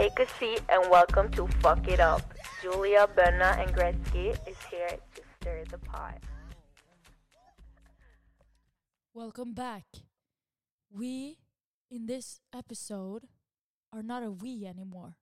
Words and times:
Take 0.00 0.18
a 0.18 0.28
seat 0.38 0.62
and 0.70 0.90
welcome 0.90 1.30
to 1.32 1.46
Fuck 1.60 1.86
It 1.86 2.00
Up. 2.00 2.22
Julia, 2.62 3.06
Benna, 3.14 3.60
and 3.60 3.70
Gretzky 3.76 4.30
is 4.48 4.56
here 4.70 4.96
to 5.14 5.20
stir 5.36 5.64
the 5.70 5.76
pot. 5.76 6.16
Welcome 9.12 9.52
back. 9.52 9.84
We, 10.90 11.36
in 11.90 12.06
this 12.06 12.40
episode, 12.50 13.24
are 13.92 14.02
not 14.02 14.22
a 14.22 14.30
we 14.30 14.64
anymore. 14.64 15.18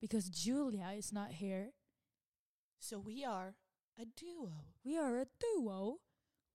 Because 0.00 0.28
Julia 0.28 0.92
is 0.96 1.12
not 1.12 1.32
here. 1.42 1.70
So 2.78 3.00
we 3.00 3.24
are 3.24 3.56
a 4.00 4.04
duo, 4.04 4.66
We 4.84 4.96
are 4.98 5.18
a 5.18 5.26
duo. 5.40 5.96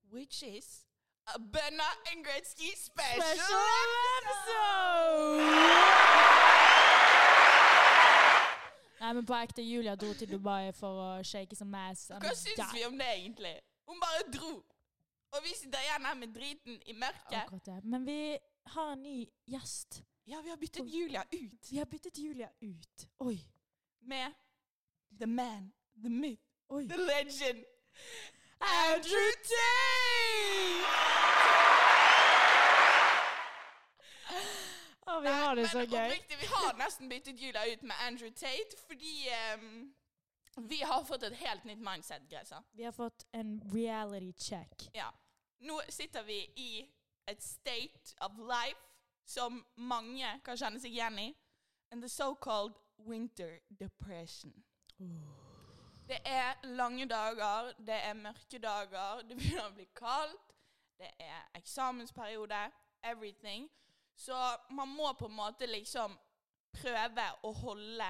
which 0.08 0.42
is 0.42 0.86
a 1.34 1.38
Benna 1.38 1.88
and 2.12 2.24
Gretzky 2.24 2.70
special, 2.76 3.22
Special 3.22 3.66
episode. 4.18 5.66
Nei, 9.00 9.12
men 9.14 9.26
på 9.26 9.34
ekte, 9.36 9.62
Julia 9.62 9.94
dro 9.94 10.12
til 10.16 10.30
Dubai 10.30 10.72
for 10.74 11.00
å 11.02 11.08
shake 11.26 11.56
some 11.56 11.76
ass. 11.78 12.06
Hva 12.10 12.32
syns 12.34 12.72
vi 12.74 12.84
om 12.86 12.96
det, 12.98 13.06
egentlig? 13.18 13.52
Hun 13.86 14.00
bare 14.02 14.22
dro. 14.32 14.52
Og 15.36 15.42
vi 15.44 15.52
sitter 15.58 15.82
igjen 15.84 16.06
her 16.08 16.14
med 16.16 16.32
driten 16.34 16.78
i 16.86 16.94
mørket. 16.96 17.36
Akkurat 17.42 17.66
det. 17.66 17.80
Men 17.84 18.06
vi 18.06 18.38
har 18.72 18.92
en 18.94 19.02
ny 19.02 19.18
gjest. 19.52 20.00
Ja, 20.26 20.40
vi 20.42 20.50
har 20.50 20.56
byttet 20.58 20.88
Julia 20.90 21.22
ut 21.32 21.68
Vi 21.70 21.76
har 21.78 21.84
byttet 21.86 22.18
Julia 22.18 22.48
ut. 22.62 23.08
Oi. 23.20 23.36
med 24.00 24.32
the 25.18 25.26
man, 25.26 25.72
the 26.02 26.08
myth, 26.10 26.42
Oi. 26.70 26.86
the 26.86 26.96
legend, 26.96 27.64
Andrew 28.60 29.32
Tate! 29.42 31.15
Å, 35.06 35.20
vi 35.20 35.28
har 35.28 35.54
det 35.54 35.68
så 35.70 35.78
men 35.78 35.92
gøy. 35.92 36.08
oppriktig, 36.08 36.38
vi 36.40 36.46
har 36.50 36.74
nesten 36.80 37.08
byttet 37.08 37.40
Julia 37.40 37.62
ut 37.72 37.82
med 37.86 37.96
Andrew 38.06 38.30
Tate, 38.34 38.78
fordi 38.88 39.28
ehm, 39.30 39.94
vi 40.56 40.80
har 40.82 41.04
fått 41.04 41.22
et 41.22 41.36
helt 41.36 41.64
nytt 41.64 41.78
mindset, 41.78 42.26
Gresa. 42.30 42.62
Vi 42.72 42.82
har 42.82 42.92
fått 42.92 43.26
en 43.32 43.60
reality 43.74 44.32
check. 44.32 44.88
Ja. 44.94 45.12
Nå 45.58 45.80
sitter 45.88 46.22
vi 46.22 46.40
i 46.56 46.70
et 47.26 47.42
state 47.42 48.16
of 48.20 48.38
life 48.38 48.82
som 49.24 49.64
mange 49.76 50.40
kan 50.44 50.58
kjenne 50.58 50.80
seg 50.80 50.94
igjen 50.94 51.18
i. 51.18 51.28
And 51.90 52.02
the 52.02 52.08
so-called 52.08 52.74
winter 52.98 53.60
depression. 53.68 54.52
Det 56.08 56.18
er 56.24 56.54
lange 56.62 57.06
dager, 57.06 57.72
det 57.78 57.94
er 57.94 58.14
mørke 58.14 58.58
dager, 58.58 59.22
det 59.28 59.36
begynner 59.36 59.66
å 59.66 59.74
bli 59.74 59.86
kaldt, 59.94 60.52
det 60.98 61.10
er 61.18 61.42
eksamensperiode, 61.58 62.70
everything. 63.02 63.68
Så 64.16 64.36
man 64.70 64.88
må 64.88 65.10
på 65.18 65.26
en 65.28 65.36
måte 65.36 65.66
liksom 65.68 66.14
prøve 66.76 67.24
å 67.44 67.52
holde 67.62 68.08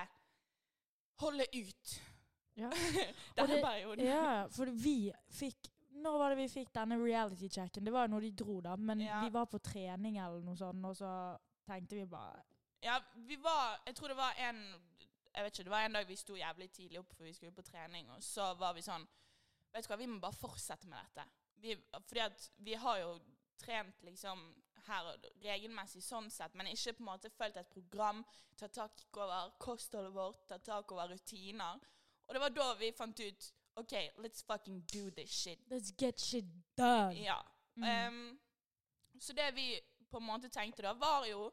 holde 1.20 1.46
ut 1.52 2.00
Ja. 2.56 2.70
denne 3.36 3.54
det- 3.56 3.62
perioden. 3.64 4.04
Ja, 4.06 4.46
for 4.48 4.66
vi 4.66 5.12
fikk 5.30 5.72
Når 5.96 6.18
var 6.20 6.30
det 6.34 6.36
vi 6.42 6.48
fikk 6.52 6.72
denne 6.76 6.96
reality-checken? 7.00 7.84
Det 7.84 7.92
var 7.92 8.04
jo 8.06 8.12
når 8.14 8.20
de 8.26 8.30
dro, 8.36 8.60
da. 8.60 8.74
Men 8.76 9.00
Ja. 9.00 9.20
vi 9.24 9.30
var 9.32 9.46
på 9.46 9.58
trening 9.64 10.18
eller 10.18 10.42
noe 10.44 10.56
sånt, 10.56 10.84
og 10.84 10.96
så 10.96 11.10
tenkte 11.66 11.96
vi 11.96 12.04
bare 12.04 12.42
Ja, 12.82 12.98
vi 13.16 13.36
var 13.36 13.80
Jeg 13.86 13.94
tror 13.96 14.08
det 14.08 14.16
var 14.16 14.34
en 14.38 14.60
Jeg 15.34 15.44
vet 15.44 15.52
ikke, 15.58 15.64
det 15.64 15.70
var 15.70 15.84
en 15.84 15.92
dag 15.92 16.06
vi 16.08 16.16
sto 16.16 16.34
jævlig 16.36 16.70
tidlig 16.72 16.98
opp, 17.00 17.12
for 17.16 17.24
vi 17.24 17.32
skulle 17.32 17.52
på 17.52 17.62
trening, 17.64 18.10
og 18.10 18.22
så 18.22 18.54
var 18.58 18.74
vi 18.74 18.80
sånn 18.82 19.06
Vet 19.72 19.84
du 19.84 19.88
hva, 19.88 19.96
vi 19.98 20.06
må 20.06 20.20
bare 20.20 20.32
fortsette 20.32 20.86
med 20.88 20.98
dette. 21.04 21.24
Vi, 21.60 21.74
fordi 22.06 22.20
at 22.20 22.50
vi 22.58 22.74
har 22.74 22.98
jo 22.98 23.18
trent 23.58 24.02
liksom 24.02 24.54
her 24.88 25.10
og 25.10 25.26
regelmessig 25.44 26.02
sånn 26.04 26.30
sett, 26.30 26.54
men 26.54 26.70
ikke 26.70 26.96
på 26.96 27.04
en 27.04 27.10
måte 27.10 27.30
fulgt 27.34 27.58
et 27.60 27.70
program, 27.72 28.24
tatt 28.56 28.74
tak 28.76 29.20
over 29.20 29.52
kostholdet 29.62 30.14
vårt, 30.14 30.42
tatt 30.48 30.64
tak 30.66 30.92
over 30.92 31.12
rutiner. 31.12 31.82
Og 32.26 32.34
det 32.34 32.42
var 32.42 32.54
da 32.54 32.72
vi 32.80 32.92
fant 32.96 33.20
ut 33.20 33.52
OK, 33.76 33.92
let's 34.24 34.42
fucking 34.46 34.80
do 34.92 35.10
this 35.10 35.30
shit. 35.30 35.60
Let's 35.70 35.92
get 35.98 36.20
shit 36.20 36.46
done. 36.78 37.12
Ja. 37.12 37.42
Mm. 37.76 38.08
Um, 38.08 38.38
så 39.20 39.32
det 39.32 39.54
vi 39.54 39.80
på 40.10 40.16
en 40.16 40.24
måte 40.24 40.48
tenkte 40.48 40.82
da, 40.82 40.94
var 40.96 41.26
jo 41.28 41.50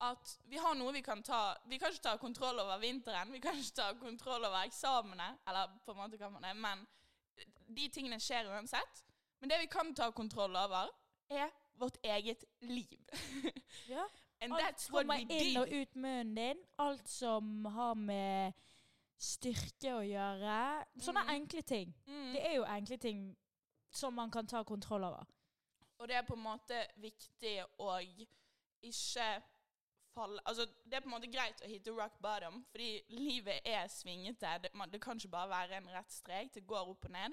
at 0.00 0.38
vi 0.44 0.60
har 0.60 0.74
noe 0.76 0.92
vi 0.92 1.00
kan 1.02 1.22
ta 1.24 1.56
Vi 1.64 1.78
kan 1.78 1.90
ikke 1.90 2.04
ta 2.04 2.16
kontroll 2.20 2.58
over 2.60 2.78
vinteren, 2.78 3.32
vi 3.32 3.40
kan 3.40 3.56
ikke 3.58 3.76
ta 3.80 3.92
kontroll 3.98 4.44
over 4.44 4.62
eksamene, 4.66 5.38
eller 5.48 5.78
på 5.84 5.92
en 5.92 5.98
måte 5.98 6.18
kan 6.18 6.32
man 6.32 6.42
det, 6.42 6.54
men 6.56 6.86
de 7.76 7.88
tingene 7.88 8.20
skjer 8.20 8.48
uansett. 8.52 9.04
Men 9.40 9.50
det 9.50 9.60
vi 9.60 9.66
kan 9.66 9.94
ta 9.94 10.10
kontroll 10.10 10.56
over, 10.56 10.92
er 11.30 11.50
vårt 11.78 11.96
eget 12.04 12.44
liv. 12.60 12.98
Ja. 13.88 14.04
Alt 14.42 14.82
kommer 14.90 15.16
inn 15.32 15.56
og 15.60 15.70
ut 15.72 15.94
munnen 15.96 16.34
din. 16.36 16.58
Alt 16.78 17.08
som 17.08 17.64
har 17.72 17.94
med 17.94 18.52
styrke 19.18 19.94
å 19.96 20.02
gjøre. 20.04 20.56
Sånne 21.00 21.22
Mm. 21.24 21.30
enkle 21.36 21.62
ting. 21.62 21.94
Mm. 22.06 22.32
Det 22.34 22.42
er 22.46 22.54
jo 22.58 22.64
enkle 22.64 22.96
ting 23.00 23.36
som 23.90 24.14
man 24.14 24.30
kan 24.30 24.46
ta 24.46 24.62
kontroll 24.62 25.04
over. 25.04 25.24
Og 25.98 26.08
det 26.08 26.16
er 26.16 26.22
på 26.28 26.34
en 26.36 26.42
måte 26.44 26.82
viktig 27.00 27.54
å 27.80 27.94
ikke 28.82 29.42
falle 30.14 30.40
Altså, 30.46 30.66
det 30.84 30.94
er 30.94 31.00
på 31.00 31.08
en 31.08 31.14
måte 31.16 31.30
greit 31.32 31.62
å 31.64 31.68
hitte 31.68 31.90
rock 31.96 32.18
bottom, 32.22 32.62
fordi 32.70 33.00
livet 33.08 33.60
er 33.64 33.88
svingete. 33.88 34.58
Det, 34.62 34.70
man, 34.74 34.90
det 34.90 35.00
kan 35.00 35.16
ikke 35.16 35.28
bare 35.32 35.48
være 35.48 35.76
en 35.80 35.88
rett 35.96 36.12
strek. 36.12 36.52
Det 36.54 36.66
går 36.66 36.88
opp 36.92 37.04
og 37.04 37.10
ned. 37.16 37.32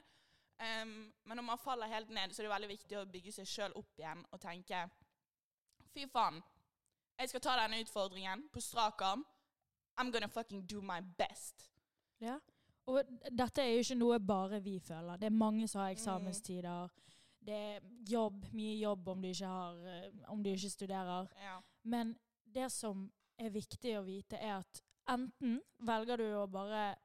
Um, 0.62 1.14
men 1.26 1.38
når 1.38 1.44
man 1.44 1.58
faller 1.58 1.90
helt 1.92 2.10
ned, 2.10 2.32
så 2.32 2.42
er 2.42 2.48
det 2.48 2.54
veldig 2.54 2.70
viktig 2.70 2.98
å 3.00 3.08
bygge 3.10 3.32
seg 3.36 3.50
sjøl 3.50 3.74
opp 3.80 4.00
igjen 4.00 4.22
og 4.32 4.42
tenke 4.42 4.86
Fy 5.94 6.08
faen. 6.10 6.40
Jeg 7.20 7.30
skal 7.30 7.42
ta 7.46 7.56
denne 7.60 7.82
utfordringen 7.84 8.48
på 8.54 8.62
strak 8.62 9.02
arm. 9.06 9.26
I'm 10.00 10.12
gonna 10.12 10.28
fucking 10.28 10.64
do 10.66 10.82
my 10.82 11.02
best. 11.18 11.70
Ja. 12.20 12.40
Og 12.90 13.04
dette 13.32 13.62
er 13.62 13.76
jo 13.76 13.84
ikke 13.84 14.00
noe 14.00 14.20
bare 14.20 14.60
vi 14.64 14.80
føler. 14.80 15.18
Det 15.22 15.30
er 15.30 15.36
mange 15.38 15.68
som 15.68 15.84
har 15.84 15.94
eksamenstider. 15.94 16.90
Det 17.44 17.54
er 17.54 17.86
jobb, 18.10 18.48
mye 18.56 18.76
jobb 18.80 19.08
om 19.14 19.22
du 19.22 19.30
ikke, 19.30 19.48
har, 19.48 19.78
eh, 19.88 20.10
om 20.32 20.44
du 20.44 20.50
ikke 20.50 20.70
studerer. 20.70 21.28
Ja. 21.44 21.60
Men 21.84 22.16
det 22.56 22.72
som 22.72 23.06
er 23.38 23.54
viktig 23.54 23.98
å 24.00 24.04
vite, 24.08 24.38
er 24.38 24.58
at 24.58 24.82
enten 25.10 25.60
velger 25.80 26.18
du 26.18 26.28
å 26.40 26.48
bare 26.48 26.96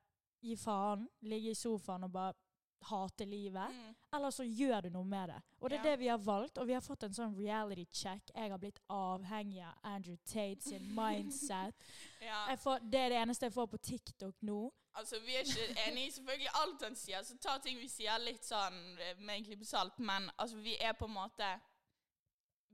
gi 0.41 0.57
faen, 0.57 1.09
ligge 1.27 1.51
i 1.51 1.59
sofaen 1.59 2.07
og 2.07 2.13
bare 2.15 2.35
hate 2.83 3.25
livet, 3.27 3.69
Mm. 3.71 3.94
eller 4.12 4.31
så 4.31 4.44
gjør 4.44 4.83
du 4.83 4.89
noe 4.91 5.05
med 5.05 5.28
det. 5.28 5.43
Og 5.61 5.71
det 5.71 5.78
er 5.78 5.84
Ja. 5.84 5.91
det 5.91 5.99
vi 5.99 6.06
har 6.09 6.19
valgt, 6.19 6.59
og 6.59 6.66
vi 6.66 6.72
har 6.72 6.81
fått 6.81 7.03
en 7.05 7.12
sånn 7.15 7.37
reality 7.39 7.84
check. 7.93 8.22
Jeg 8.34 8.50
har 8.50 8.59
blitt 8.59 8.78
avhengig 8.89 9.62
av 9.62 9.75
Andrew 9.84 10.16
Tate 10.25 10.61
sin 10.62 10.94
mindset. 10.94 11.75
ja. 12.21 12.56
Får, 12.56 12.78
det 12.91 13.00
er 13.00 13.09
det 13.09 13.19
eneste 13.22 13.43
jeg 13.47 13.53
får 13.53 13.67
på 13.67 13.78
TikTok 13.78 14.34
nå. 14.43 14.71
Altså, 14.94 15.21
Vi 15.21 15.34
er 15.37 15.41
ikke 15.44 15.88
enige 15.88 16.06
i 16.06 16.11
selvfølgelig 16.11 16.50
alt 16.55 16.83
han 16.83 16.94
sier. 16.97 17.22
Så 17.22 17.38
ta 17.38 17.59
ting 17.59 17.77
vi 17.78 17.88
sier 17.88 18.19
litt 18.19 18.43
sånn 18.44 18.99
eh, 19.00 19.15
med 19.19 19.37
en 19.37 19.44
klype 19.44 19.65
salt. 19.65 19.99
Men 19.99 20.31
altså, 20.38 20.56
vi 20.62 20.77
er 20.81 20.93
på 20.93 21.05
en 21.05 21.15
måte 21.15 21.61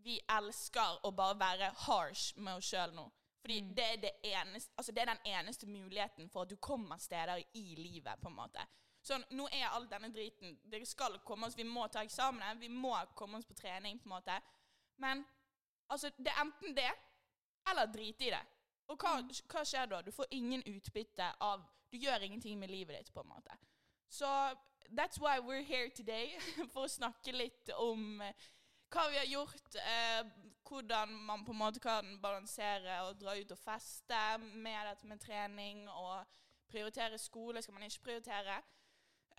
Vi 0.05 0.21
elsker 0.29 0.99
å 1.05 1.11
bare 1.17 1.35
være 1.39 1.71
harsh 1.87 2.35
med 2.37 2.57
oss 2.59 2.65
sjøl 2.65 2.93
nå. 2.95 3.11
Fordi 3.41 3.61
Mm. 3.63 3.75
det, 3.75 3.85
er 3.85 3.97
det, 3.97 4.11
eneste, 4.23 4.71
altså, 4.79 4.93
det 4.93 5.03
er 5.03 5.15
den 5.15 5.23
eneste 5.27 5.67
muligheten 5.67 6.29
for 6.31 6.43
at 6.43 6.49
du 6.51 6.57
kommer 6.57 6.97
steder 6.99 7.43
i 7.55 7.75
livet, 7.75 8.21
på 8.21 8.29
en 8.29 8.37
måte. 8.37 8.67
Sånn, 9.05 9.25
nå 9.37 9.45
er 9.53 9.67
all 9.69 9.85
denne 9.85 10.09
driten 10.09 10.55
Det 10.65 10.81
skal 10.89 11.19
komme 11.29 11.47
oss, 11.47 11.59
Vi 11.59 11.65
må 11.69 11.85
ta 11.93 12.03
eksamen, 12.05 12.61
vi 12.61 12.71
må 12.73 12.95
komme 13.15 13.39
oss 13.39 13.45
på 13.45 13.57
trening, 13.59 13.99
på 14.01 14.09
en 14.09 14.15
måte. 14.17 14.39
Men 14.97 15.25
altså, 15.89 16.11
det 16.17 16.33
er 16.33 16.41
enten 16.41 16.77
det, 16.77 16.91
eller 17.71 17.91
drite 17.93 18.25
i 18.25 18.33
det. 18.33 18.43
Og 18.89 19.01
hva, 19.01 19.19
hva 19.53 19.65
skjer 19.65 19.91
da? 19.91 20.01
Du 20.05 20.13
får 20.13 20.33
ingen 20.37 20.65
utbytte 20.69 21.31
av 21.41 21.65
Du 21.93 21.99
gjør 22.01 22.25
ingenting 22.27 22.59
med 22.59 22.73
livet 22.73 22.97
ditt, 22.99 23.13
på 23.15 23.23
en 23.23 23.29
måte. 23.29 23.55
Så 24.09 24.27
that's 24.91 25.21
why 25.21 25.39
we're 25.39 25.63
here 25.63 25.91
today, 25.91 26.35
for 26.73 26.89
å 26.89 26.91
snakke 26.91 27.33
litt 27.33 27.71
om 27.79 28.21
eh, 28.25 28.49
hva 28.91 29.05
vi 29.13 29.19
har 29.21 29.29
gjort, 29.31 29.77
eh, 29.79 30.25
hvordan 30.67 31.13
man 31.29 31.45
på 31.45 31.55
en 31.55 31.61
måte 31.61 31.83
kan 31.83 32.17
balansere 32.23 33.01
og 33.07 33.21
dra 33.21 33.37
ut 33.37 33.53
og 33.55 33.61
feste 33.61 34.21
med 34.41 34.89
dette 34.89 35.07
med 35.07 35.23
trening, 35.23 35.85
og 35.91 36.25
prioritere 36.71 37.19
skole, 37.19 37.63
skal 37.63 37.75
man 37.75 37.87
ikke 37.87 38.09
prioritere. 38.09 38.59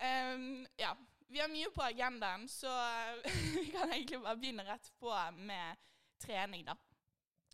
Ehm, 0.00 0.66
ja. 0.78 0.94
Vi 1.28 1.38
har 1.42 1.48
mye 1.50 1.70
på 1.74 1.82
agendaen, 1.82 2.48
så 2.48 2.70
eh, 2.70 3.24
vi 3.56 3.70
kan 3.74 3.90
egentlig 3.92 4.20
bare 4.22 4.36
begynne 4.38 4.64
rett 4.68 4.92
på 5.00 5.10
med 5.38 5.76
trening, 6.22 6.64
da. 6.66 6.74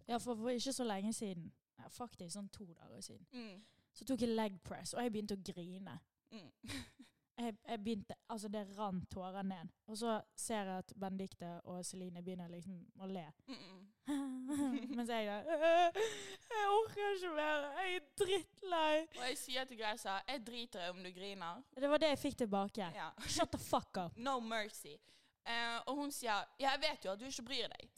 Ja, 0.09 0.19
for, 0.19 0.35
for 0.37 0.51
ikke 0.51 0.73
så 0.73 0.85
lenge 0.85 1.13
siden, 1.17 1.53
ja, 1.79 1.89
faktisk 1.89 2.35
sånn 2.37 2.51
to 2.53 2.67
dager 2.75 3.01
siden, 3.01 3.27
Mm. 3.33 3.63
så 3.95 4.05
tok 4.05 4.21
jeg 4.21 4.29
leg 4.35 4.59
press, 4.65 4.95
og 4.95 5.03
jeg 5.03 5.13
begynte 5.13 5.35
å 5.39 5.43
grine. 5.53 5.99
Mm. 6.33 6.51
Jeg, 7.43 7.57
jeg 7.69 7.79
begynte, 7.85 8.15
altså 8.31 8.49
Det 8.49 8.63
rant 8.79 9.11
tårer 9.11 9.43
ned. 9.43 9.71
Og 9.87 9.99
så 9.99 10.21
ser 10.37 10.65
jeg 10.65 10.79
at 10.85 10.93
Benedicte 11.01 11.61
og 11.65 11.85
Celine 11.87 12.23
begynner 12.23 12.49
liksom 12.49 12.79
å 13.01 13.07
le. 13.07 13.27
Mm 13.47 13.55
-mm. 13.55 13.93
Mens 14.97 15.09
jeg 15.09 15.27
da 15.27 15.39
«Øh, 15.39 16.03
Jeg 16.51 16.69
orker 16.69 17.15
ikke 17.15 17.35
mer. 17.35 17.67
Jeg 17.79 17.95
er 17.97 18.07
drittlei. 18.19 18.97
Og 19.19 19.29
jeg 19.29 19.39
sier 19.39 19.65
til 19.65 19.79
Greisa 19.79 20.19
jeg 20.29 20.47
driter 20.47 20.87
i 20.87 20.91
om 20.91 21.03
du 21.05 21.11
griner. 21.11 21.63
Det 21.75 21.91
var 21.91 21.99
det 21.99 22.09
jeg 22.09 22.19
fikk 22.19 22.39
tilbake. 22.39 22.91
Ja. 22.95 23.11
Shut 23.27 23.53
the 23.53 23.59
fuck 23.59 23.97
up. 23.97 24.17
No 24.17 24.41
mercy. 24.41 24.97
Uh, 25.43 25.83
og 25.87 25.95
hun 25.95 26.13
sier 26.13 26.45
ja, 26.59 26.71
jeg 26.71 26.81
vet 26.81 27.05
jo 27.05 27.11
at 27.11 27.21
du 27.21 27.25
ikke 27.25 27.43
bryr 27.43 27.69
deg. 27.69 27.91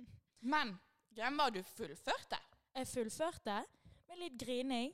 Men 0.52 0.78
greien 1.14 1.36
var 1.36 1.50
du 1.50 1.62
fullførte. 1.62 2.38
Jeg 2.74 2.86
fullførte, 2.86 3.64
med 4.08 4.18
litt 4.18 4.36
grining 4.40 4.92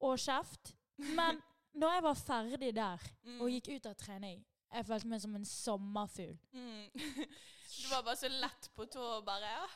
og 0.00 0.18
kjeft. 0.18 0.74
Men 0.96 1.40
når 1.74 1.92
jeg 1.94 2.02
var 2.02 2.14
ferdig 2.14 2.74
der 2.74 2.98
Mm. 3.24 3.40
og 3.40 3.50
gikk 3.50 3.68
ut 3.76 3.86
av 3.86 3.94
trening, 3.94 4.44
jeg 4.72 4.86
følte 4.86 5.06
meg 5.08 5.20
som 5.20 5.34
en 5.34 5.44
sommerfugl. 5.44 6.36
Mm. 6.52 6.90
Du 7.70 7.86
var 7.88 8.02
bare 8.02 8.16
så 8.18 8.28
lett 8.28 8.66
på 8.74 8.84
tå 8.90 9.00
og 9.00 9.24
bare 9.24 9.46
ja, 9.46 9.66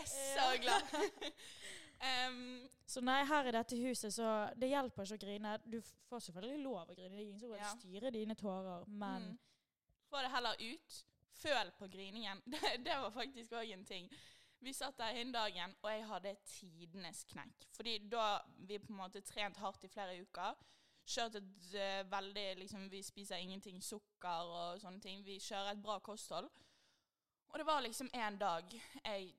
yes, 0.00 0.14
så 0.34 0.46
glad. 0.62 0.94
um, 2.28 2.68
Så 2.86 3.00
nei, 3.04 3.18
her 3.28 3.48
i 3.48 3.52
dette 3.54 3.76
huset, 3.76 4.14
så 4.14 4.28
det 4.56 4.68
hjelper 4.70 5.04
ikke 5.04 5.18
å 5.18 5.22
grine. 5.26 5.52
Du 5.64 5.76
får 6.08 6.24
selvfølgelig 6.26 6.62
lov 6.64 6.90
å 6.90 6.94
grine, 6.96 7.10
det 7.14 7.20
er 7.20 7.26
ingen 7.26 7.40
som 7.40 7.50
kan 7.52 7.60
Ja. 7.60 7.72
styre 7.76 8.10
dine 8.14 8.34
tårer, 8.34 8.84
men 8.88 9.28
mm. 9.30 9.38
Få 10.10 10.20
det 10.22 10.30
heller 10.30 10.56
ut. 10.60 10.98
Føl 11.42 11.70
på 11.78 11.88
griningen. 11.90 12.40
Det, 12.52 12.60
det 12.84 12.96
var 13.02 13.10
faktisk 13.10 13.52
òg 13.52 13.72
en 13.74 13.84
ting. 13.84 14.08
Vi 14.60 14.72
satt 14.72 14.96
der 14.98 15.16
inn 15.20 15.32
dagen, 15.32 15.74
og 15.82 15.90
jeg 15.90 16.04
hadde 16.08 16.36
tidenes 16.46 17.24
knekk. 17.28 17.66
Fordi 17.76 17.98
da 18.08 18.38
vi 18.56 18.78
på 18.78 18.92
en 18.92 19.00
måte 19.00 19.20
trent 19.26 19.56
hardt 19.60 19.84
i 19.84 19.88
flere 19.92 20.14
uker, 20.22 20.54
kjørt 21.06 21.34
et 21.34 21.74
eh, 21.74 22.10
veldig 22.10 22.56
liksom, 22.58 22.90
Vi 22.90 23.02
spiser 23.02 23.36
ingenting 23.36 23.82
sukker 23.82 24.28
og 24.58 24.80
sånne 24.80 25.00
ting. 25.00 25.24
Vi 25.24 25.38
kjører 25.38 25.70
et 25.72 25.82
bra 25.82 25.98
kosthold. 25.98 26.48
Og 27.48 27.58
det 27.58 27.66
var 27.66 27.80
liksom 27.80 28.10
en 28.14 28.38
dag 28.38 28.72
jeg 29.04 29.34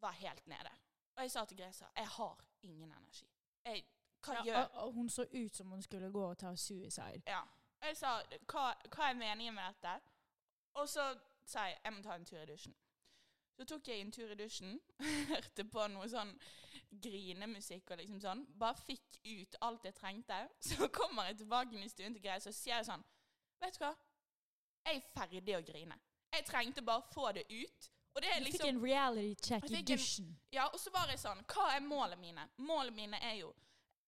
var 0.00 0.12
helt 0.12 0.46
nede. 0.46 0.70
Og 1.16 1.22
jeg 1.22 1.30
sa 1.30 1.44
til 1.44 1.56
Gresa 1.58 1.84
jeg 1.96 2.08
har 2.08 2.44
ingen 2.62 2.92
energi. 2.92 3.28
Jeg, 3.64 3.84
hva 4.26 4.34
ja, 4.34 4.44
gjør 4.44 4.64
og- 4.64 4.86
og 4.86 4.92
Hun 4.92 5.08
så 5.08 5.26
ut 5.32 5.56
som 5.56 5.70
hun 5.70 5.82
skulle 5.82 6.10
gå 6.12 6.24
og 6.30 6.38
ta 6.38 6.54
suicide. 6.56 7.22
ja. 7.26 7.40
Jeg 7.82 7.96
sa 7.96 8.22
hva, 8.48 8.72
hva 8.94 9.10
er 9.10 9.14
meningen 9.14 9.54
med 9.54 9.62
dette? 9.74 10.00
Og 10.74 10.88
så 10.88 11.18
sa 11.46 11.60
jeg 11.66 11.78
jeg 11.84 11.92
må 11.92 12.02
ta 12.02 12.14
en 12.14 12.24
tur 12.24 12.38
i 12.38 12.46
dusjen. 12.46 12.74
Så 13.56 13.64
tok 13.64 13.88
jeg 13.88 14.00
en 14.00 14.12
tur 14.12 14.30
i 14.30 14.34
dusjen, 14.34 14.80
hørte 15.28 15.64
på 15.64 15.86
noe 15.88 16.08
sånn 16.08 16.32
grinemusikk 17.02 17.90
og 17.90 18.00
liksom 18.00 18.20
sånn. 18.22 18.44
Bare 18.58 18.78
fikk 18.86 19.18
ut 19.24 19.56
alt 19.60 19.84
jeg 19.84 19.94
trengte. 19.94 20.38
Så 20.68 20.88
kommer 20.92 21.28
jeg 21.30 21.38
tilbake 21.42 21.78
i 21.78 21.88
stuen 21.88 22.14
til 22.14 22.22
Greia, 22.22 22.40
så 22.40 22.52
sier 22.52 22.76
jeg 22.78 22.88
sånn 22.90 23.04
Vet 23.62 23.78
du 23.78 23.84
hva? 23.84 23.94
Jeg 24.84 25.00
er 25.00 25.10
ferdig 25.14 25.56
å 25.56 25.62
grine. 25.64 25.96
Jeg 26.34 26.44
trengte 26.44 26.82
bare 26.84 27.00
å 27.00 27.12
få 27.14 27.30
det 27.32 27.44
ut. 27.48 27.90
Og 28.14 28.22
det 28.22 28.30
er 28.30 28.38
Du 28.38 28.44
fikk 28.44 28.52
liksom 28.52 28.68
en 28.68 28.82
reality 28.82 29.34
check 29.48 29.64
i 29.70 29.82
dusjen. 29.82 30.34
ja, 30.52 30.66
og 30.68 30.78
så 30.80 30.90
var 30.94 31.08
jeg 31.10 31.18
sånn 31.22 31.40
Hva 31.50 31.70
er 31.74 31.80
målene 31.82 32.20
mine? 32.20 32.44
Målene 32.62 32.96
mine 32.96 33.20
er 33.22 33.38
jo 33.40 33.54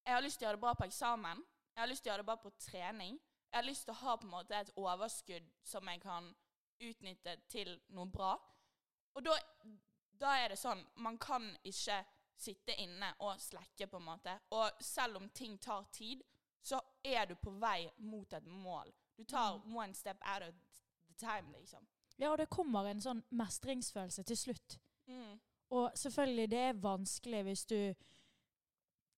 Jeg 0.04 0.14
har 0.14 0.22
lyst 0.22 0.38
til 0.38 0.46
å 0.46 0.48
gjøre 0.48 0.58
det 0.58 0.62
bra 0.66 0.74
på 0.78 0.86
eksamen. 0.86 1.40
Jeg 1.74 1.80
har 1.82 1.88
lyst 1.90 2.02
til 2.04 2.10
å 2.10 2.12
gjøre 2.12 2.22
det 2.22 2.28
bra 2.28 2.36
på 2.42 2.52
trening. 2.62 3.16
Jeg 3.50 3.58
har 3.58 3.66
lyst 3.66 3.86
til 3.86 3.94
å 3.94 4.00
ha 4.02 4.16
på 4.16 4.26
en 4.28 4.30
måte 4.30 4.54
et 4.60 4.70
overskudd 4.76 5.48
som 5.64 5.88
jeg 5.90 6.00
kan 6.04 6.28
utnytte 6.86 7.36
til 7.48 7.72
noe 7.96 8.06
bra. 8.06 8.36
Og 9.16 9.24
da, 9.24 9.34
da 10.20 10.36
er 10.38 10.52
det 10.52 10.58
sånn 10.60 10.82
Man 11.02 11.18
kan 11.18 11.48
ikke 11.64 12.02
sitte 12.36 12.74
inne 12.82 13.12
og 13.24 13.40
slekke, 13.40 13.86
på 13.86 13.96
en 14.00 14.08
måte. 14.08 14.38
Og 14.50 14.70
selv 14.80 15.16
om 15.16 15.28
ting 15.28 15.58
tar 15.60 15.86
tid, 15.92 16.22
så 16.62 16.80
er 17.04 17.24
du 17.24 17.34
på 17.34 17.50
vei 17.50 17.90
mot 17.98 18.32
et 18.32 18.46
mål. 18.46 18.92
Du 19.16 19.24
tar 19.24 19.60
one 19.66 19.94
step 19.94 20.16
out 20.34 20.42
of 20.48 20.54
the 21.08 21.14
time, 21.14 21.52
liksom. 21.52 21.86
Ja, 22.18 22.30
og 22.30 22.38
det 22.38 22.48
kommer 22.50 22.88
en 22.88 23.00
sånn 23.00 23.22
mestringsfølelse 23.36 24.22
til 24.22 24.36
slutt. 24.36 24.78
Mm. 25.06 25.38
Og 25.70 25.90
selvfølgelig, 25.98 26.50
det 26.50 26.58
er 26.58 26.78
vanskelig 26.82 27.42
hvis 27.42 27.66
du 27.66 27.80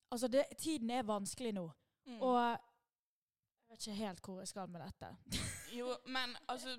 Altså, 0.08 0.28
det, 0.28 0.44
tiden 0.56 0.90
er 0.90 1.02
vanskelig 1.02 1.50
nå. 1.52 1.66
Mm. 2.06 2.22
Og 2.22 2.38
jeg 2.40 2.58
vet 3.68 3.86
ikke 3.86 3.96
helt 3.98 4.22
hvor 4.24 4.38
jeg 4.40 4.48
skal 4.48 4.70
med 4.72 4.80
dette. 4.80 5.10
Jo, 5.76 5.90
men 6.06 6.32
altså 6.48 6.78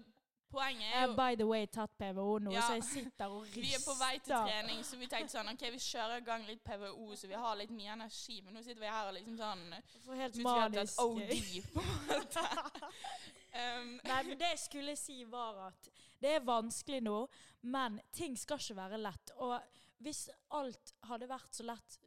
Poenget 0.49 0.87
er 0.87 0.99
har 1.03 1.11
uh, 1.11 1.15
by 1.17 1.35
the 1.37 1.45
way 1.45 1.67
tatt 1.69 1.91
PVO 1.97 2.39
nå, 2.41 2.51
Ja. 2.51 2.61
så 2.65 2.77
jeg 2.79 2.83
sitter 2.83 3.25
og 3.29 3.43
rister. 3.43 3.61
Vi 3.67 3.73
er 3.77 3.83
på 3.85 3.95
vei 3.99 4.13
til 4.17 4.33
trening, 4.33 4.83
så 4.85 4.97
vi 4.97 5.09
tenkte 5.11 5.35
sånn 5.35 5.51
OK, 5.51 5.65
vi 5.75 5.81
kjører 5.83 6.23
i 6.23 6.25
gang 6.25 6.45
litt 6.47 6.63
PVO, 6.65 7.09
så 7.15 7.29
vi 7.29 7.37
har 7.37 7.59
litt 7.59 7.73
mye 7.75 7.93
energi. 7.93 8.39
Men 8.41 8.57
nå 8.57 8.63
sitter 8.65 8.81
vi 8.81 8.89
her 8.89 9.11
og 9.11 9.13
liksom 9.17 9.37
sånn 9.37 9.65
For 9.91 10.07
får 10.07 10.21
helt 10.23 10.39
manisk 10.47 11.03
OD, 11.05 11.35
på 11.73 11.83
en 11.85 12.07
måte. 12.09 12.45
um, 13.61 13.93
Nei, 14.09 14.21
men 14.31 14.37
det 14.41 14.53
jeg 14.55 14.63
skulle 14.65 14.97
si 14.97 15.19
var 15.29 15.67
at 15.67 15.91
det 16.19 16.33
er 16.35 16.43
vanskelig 16.47 17.03
nå, 17.05 17.19
men 17.61 18.01
ting 18.11 18.35
skal 18.37 18.59
ikke 18.59 18.79
være 18.81 18.99
lett. 19.05 19.35
Og 19.37 19.55
hvis 20.03 20.25
alt 20.57 20.93
hadde 21.11 21.29
vært 21.29 21.55
så 21.55 21.67
lett 21.67 21.99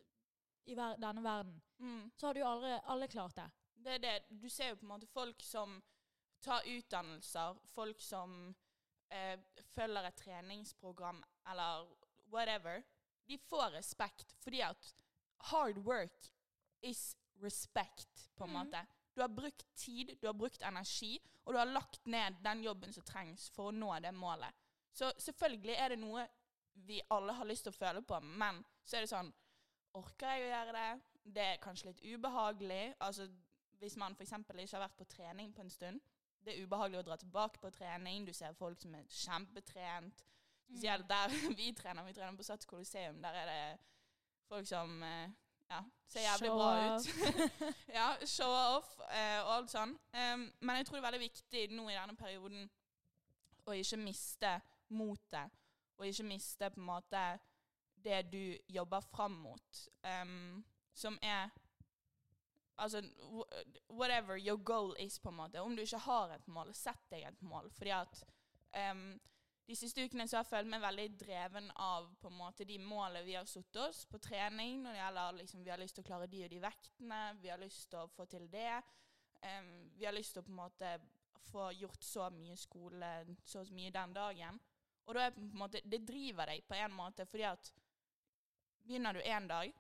i 0.71 0.77
ver 0.79 0.99
denne 1.01 1.23
verden, 1.25 1.57
mm, 1.79 2.05
så 2.17 2.29
hadde 2.29 2.43
jo 2.43 2.51
aldri 2.51 2.75
alle 2.95 3.09
klart 3.11 3.39
det. 3.39 3.49
det 3.85 3.97
er 3.97 4.05
det. 4.05 4.19
Du 4.31 4.49
ser 4.49 4.73
jo 4.73 4.77
på 4.83 4.87
en 4.87 4.95
måte 4.97 5.09
folk 5.11 5.43
som 5.43 5.79
tar 6.43 6.67
utdannelser, 6.67 7.59
folk 7.75 8.01
som 8.03 8.55
eh, 9.13 9.39
følger 9.75 10.09
et 10.09 10.19
treningsprogram 10.21 11.23
eller 11.51 11.87
whatever. 12.33 12.83
De 13.29 13.39
får 13.39 13.77
respekt 13.79 14.35
fordi 14.43 14.63
at 14.67 14.95
hard 15.53 15.79
work 15.87 16.33
is 16.83 17.17
respect, 17.43 18.29
på 18.35 18.45
en 18.45 18.51
mm. 18.51 18.59
måte. 18.59 18.87
Du 19.15 19.21
har 19.21 19.29
brukt 19.29 19.75
tid, 19.75 20.17
du 20.21 20.27
har 20.27 20.35
brukt 20.35 20.63
energi, 20.63 21.19
og 21.45 21.55
du 21.55 21.59
har 21.59 21.67
lagt 21.67 22.07
ned 22.07 22.39
den 22.45 22.63
jobben 22.65 22.93
som 22.93 23.05
trengs 23.05 23.51
for 23.51 23.71
å 23.71 23.77
nå 23.77 23.93
det 24.01 24.13
målet. 24.15 24.55
Så 24.93 25.13
selvfølgelig 25.19 25.77
er 25.77 25.93
det 25.93 26.01
noe 26.01 26.27
vi 26.87 27.01
alle 27.13 27.35
har 27.37 27.49
lyst 27.49 27.67
til 27.67 27.75
å 27.75 27.77
føle 27.77 28.03
på, 28.03 28.21
men 28.21 28.63
så 28.85 28.97
er 28.97 29.07
det 29.07 29.13
sånn 29.13 29.33
Orker 29.93 30.31
jeg 30.33 30.47
å 30.47 30.53
gjøre 30.55 30.73
det? 30.73 30.91
Det 31.37 31.43
er 31.45 31.59
kanskje 31.61 31.91
litt 31.91 31.99
ubehagelig. 32.01 32.95
Altså, 33.05 33.27
hvis 33.77 33.99
man 34.01 34.15
f.eks. 34.17 34.31
ikke 34.33 34.79
har 34.79 34.87
vært 34.87 34.97
på 34.97 35.07
trening 35.11 35.51
på 35.53 35.61
en 35.67 35.73
stund. 35.75 36.01
Det 36.45 36.55
er 36.55 36.65
ubehagelig 36.67 36.99
å 37.01 37.07
dra 37.07 37.17
tilbake 37.21 37.61
på 37.63 37.71
trening. 37.71 38.27
Du 38.27 38.33
ser 38.35 38.55
folk 38.59 38.81
som 38.83 38.95
er 38.99 39.07
kjempetrent. 39.09 40.25
Spesielt 40.67 41.09
der 41.09 41.35
vi 41.59 41.73
trener. 41.77 42.05
Vi 42.05 42.17
trener 42.17 42.37
på 42.37 42.47
Sats 42.47 42.67
Coliseum. 42.67 43.23
Der 43.23 43.39
er 43.43 43.51
det 43.51 43.79
folk 44.49 44.67
som 44.67 45.03
eh, 45.03 45.31
ja, 45.71 45.81
ser 46.09 46.21
jævlig 46.21 46.49
Show 46.49 46.59
bra 46.59 46.97
ut. 46.97 47.07
ja, 47.99 48.09
show 48.27 48.53
off 48.77 48.99
eh, 49.09 49.39
og 49.45 49.55
alt 49.57 49.73
sånn. 49.73 49.95
Um, 50.13 50.47
men 50.61 50.79
jeg 50.79 50.89
tror 50.89 50.99
det 50.99 51.03
er 51.03 51.09
veldig 51.09 51.23
viktig 51.23 51.65
nå 51.73 51.89
i 51.89 51.97
denne 51.97 52.17
perioden 52.19 52.69
å 53.65 53.77
ikke 53.79 54.01
miste 54.03 54.53
motet, 54.93 55.55
og 55.97 56.09
ikke 56.09 56.27
miste 56.27 56.71
på 56.75 56.81
en 56.83 56.89
måte 56.89 57.23
det 58.03 58.25
du 58.33 58.57
jobber 58.75 59.05
fram 59.13 59.37
mot, 59.45 59.83
um, 60.03 60.65
som 60.95 61.17
er 61.23 61.53
Altså 62.77 63.03
whatever 63.89 64.39
your 64.39 64.57
goal 64.57 64.97
is, 64.99 65.19
på 65.19 65.29
en 65.29 65.37
måte. 65.37 65.61
Om 65.61 65.77
du 65.77 65.83
ikke 65.83 65.99
har 66.07 66.33
et 66.35 66.49
mål, 66.49 66.73
sett 66.75 67.05
deg 67.11 67.27
et 67.29 67.43
mål. 67.43 67.71
Fordi 67.71 67.93
at 67.95 68.23
um, 68.93 69.21
de 69.67 69.77
siste 69.77 70.05
ukene 70.05 70.27
så 70.29 70.39
har 70.39 70.45
jeg 70.45 70.51
følt 70.51 70.71
meg 70.73 70.83
veldig 70.83 71.07
dreven 71.21 71.71
av 71.81 72.09
på 72.21 72.31
en 72.33 72.39
måte 72.41 72.67
de 72.69 72.79
målene 72.83 73.25
vi 73.27 73.37
har 73.37 73.47
satt 73.47 73.77
oss 73.85 74.05
på 74.11 74.19
trening. 74.25 74.83
Når 74.83 74.97
det 74.97 75.03
gjelder 75.03 75.39
liksom, 75.39 75.65
Vi 75.65 75.71
har 75.71 75.83
lyst 75.83 75.99
til 75.99 76.05
å 76.05 76.09
klare 76.11 76.31
de 76.33 76.45
og 76.45 76.51
de 76.51 76.61
vektene, 76.65 77.23
vi 77.43 77.53
har 77.53 77.63
lyst 77.63 77.91
til 77.91 78.03
å 78.03 78.11
få 78.11 78.27
til 78.27 78.49
det. 78.51 78.81
Um, 79.43 79.91
vi 79.99 80.09
har 80.09 80.17
lyst 80.17 80.35
til 80.35 80.43
å 80.43 80.49
på 80.49 80.55
en 80.55 80.63
måte 80.65 80.97
få 81.53 81.71
gjort 81.75 82.05
så 82.05 82.29
mye 82.31 82.57
skole, 82.57 83.13
så 83.45 83.65
mye 83.75 83.95
den 83.95 84.15
dagen. 84.17 84.61
Og 85.07 85.17
da 85.17 85.27
er 85.27 85.35
på 85.35 85.43
en 85.43 85.57
måte, 85.59 85.83
det 85.85 86.05
driver 86.07 86.53
deg 86.53 86.63
på 86.67 86.77
en 86.79 86.95
måte, 86.95 87.27
fordi 87.27 87.47
at 87.49 87.73
begynner 88.83 89.15
du 89.15 89.21
én 89.21 89.49
dag 89.49 89.73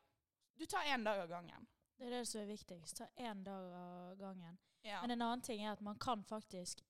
Du 0.58 0.66
tar 0.66 0.84
én 0.84 1.04
dag 1.04 1.18
av 1.18 1.28
gangen. 1.28 1.66
Det 2.02 2.08
er 2.12 2.18
det 2.18 2.28
som 2.28 2.40
er 2.40 2.46
viktigst. 2.50 2.96
Ta 2.96 3.04
én 3.20 3.42
dag 3.46 3.72
av 3.78 4.16
gangen. 4.18 4.56
Ja. 4.84 5.00
Men 5.02 5.10
en 5.14 5.22
annen 5.22 5.40
ting 5.42 5.62
er 5.62 5.72
at 5.72 5.80
man 5.80 5.98
kan 5.98 6.24
faktisk 6.24 6.80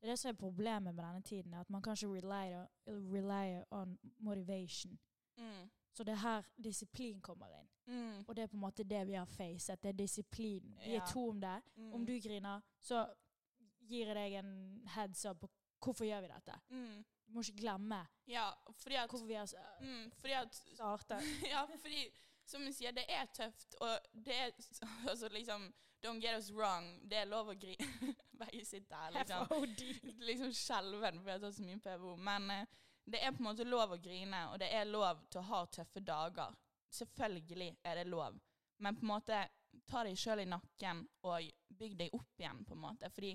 Det 0.00 0.08
er 0.08 0.12
det 0.12 0.18
som 0.18 0.28
er 0.30 0.32
problemet 0.40 0.94
med 0.94 1.04
denne 1.04 1.22
tiden, 1.22 1.54
at 1.54 1.70
man 1.70 1.82
kan 1.82 1.92
ikke 1.92 2.08
rely, 2.08 2.54
on- 2.86 3.12
rely 3.12 3.62
on 3.70 3.98
motivation. 4.18 4.98
mm. 5.38 5.70
Så 5.94 6.04
det 6.04 6.12
er 6.12 6.16
her 6.16 6.42
disiplin 6.64 7.20
kommer 7.20 7.46
inn. 7.46 7.68
Mm. 7.86 8.24
Og 8.28 8.36
det 8.36 8.42
er 8.42 8.46
på 8.46 8.56
en 8.56 8.60
måte 8.60 8.82
det 8.84 9.06
vi 9.06 9.12
har 9.12 9.24
facet. 9.26 9.82
Det 9.82 9.88
er 9.88 9.92
disiplin. 9.92 10.74
Vi 10.84 10.90
Ja. 10.92 11.02
er 11.02 11.06
to 11.12 11.28
om 11.28 11.40
det. 11.40 11.62
Mm. 11.76 11.92
Om 11.92 12.06
du 12.06 12.12
griner, 12.20 12.60
så 12.80 13.06
gir 13.88 14.06
jeg 14.06 14.14
deg 14.16 14.32
en 14.38 14.82
heads 14.88 15.24
up 15.24 15.40
på 15.40 15.48
hvorfor 15.84 16.04
gjør 16.04 16.20
vi 16.20 16.28
dette. 16.28 16.52
mm. 16.70 17.04
Du 17.26 17.32
må 17.32 17.40
ikke 17.40 17.56
glemme 17.60 18.06
Ja, 18.26 18.48
at 18.48 18.74
hvorfor 19.10 19.26
vi 19.26 19.34
har 19.34 19.46
mm, 19.80 20.10
startet. 20.74 21.20
Ja, 21.52 21.64
fordi 21.64 22.08
som 22.48 22.64
jeg 22.66 22.74
sier, 22.76 22.92
det 22.96 23.04
er 23.10 23.28
tøft, 23.34 23.76
og 23.80 24.12
det 24.12 24.36
er 24.36 24.52
altså 25.10 25.30
liksom 25.32 25.72
Don't 26.02 26.18
get 26.18 26.34
us 26.34 26.50
wrong, 26.50 26.98
det 27.06 27.20
er 27.20 27.28
lov 27.30 27.52
å 27.52 27.54
grine. 27.54 27.86
Begge 28.40 28.64
sitter 28.66 28.96
her 29.04 29.12
liksom 29.14 30.16
liksom 30.26 30.50
skjelven 30.50 31.20
fordi 31.20 31.30
jeg 31.30 31.38
har 31.38 31.44
tatt 31.44 31.54
så 31.54 31.66
mye 31.66 31.82
PVO. 31.84 32.14
Men 32.26 32.50
eh, 32.50 32.72
det 33.04 33.20
er 33.22 33.30
på 33.36 33.44
en 33.44 33.46
måte 33.46 33.66
lov 33.68 33.94
å 33.94 34.00
grine, 34.02 34.40
og 34.50 34.58
det 34.58 34.72
er 34.74 34.90
lov 34.90 35.22
til 35.30 35.38
å 35.38 35.46
ha 35.52 35.60
tøffe 35.70 36.02
dager. 36.02 36.56
Selvfølgelig 36.90 37.70
er 37.86 38.00
det 38.00 38.08
lov. 38.10 38.40
Men 38.82 38.98
på 38.98 39.06
en 39.06 39.12
måte 39.12 39.44
ta 39.86 40.02
deg 40.02 40.18
sjøl 40.18 40.42
i 40.42 40.50
nakken 40.50 41.04
og 41.28 41.48
bygg 41.78 41.96
deg 41.98 42.18
opp 42.18 42.40
igjen, 42.40 42.64
på 42.66 42.74
en 42.74 42.82
måte. 42.82 43.10
Fordi 43.14 43.32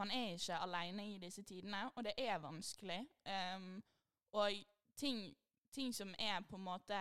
man 0.00 0.10
er 0.14 0.34
ikke 0.34 0.58
aleine 0.64 1.06
i 1.12 1.18
disse 1.20 1.44
tidene, 1.44 1.84
og 1.94 2.04
det 2.08 2.14
er 2.16 2.40
vanskelig. 2.42 3.00
Um, 3.28 3.82
og 4.32 4.56
ting, 4.96 5.22
ting 5.72 5.92
som 5.94 6.14
er 6.18 6.40
på 6.48 6.56
en 6.56 6.66
måte 6.66 7.00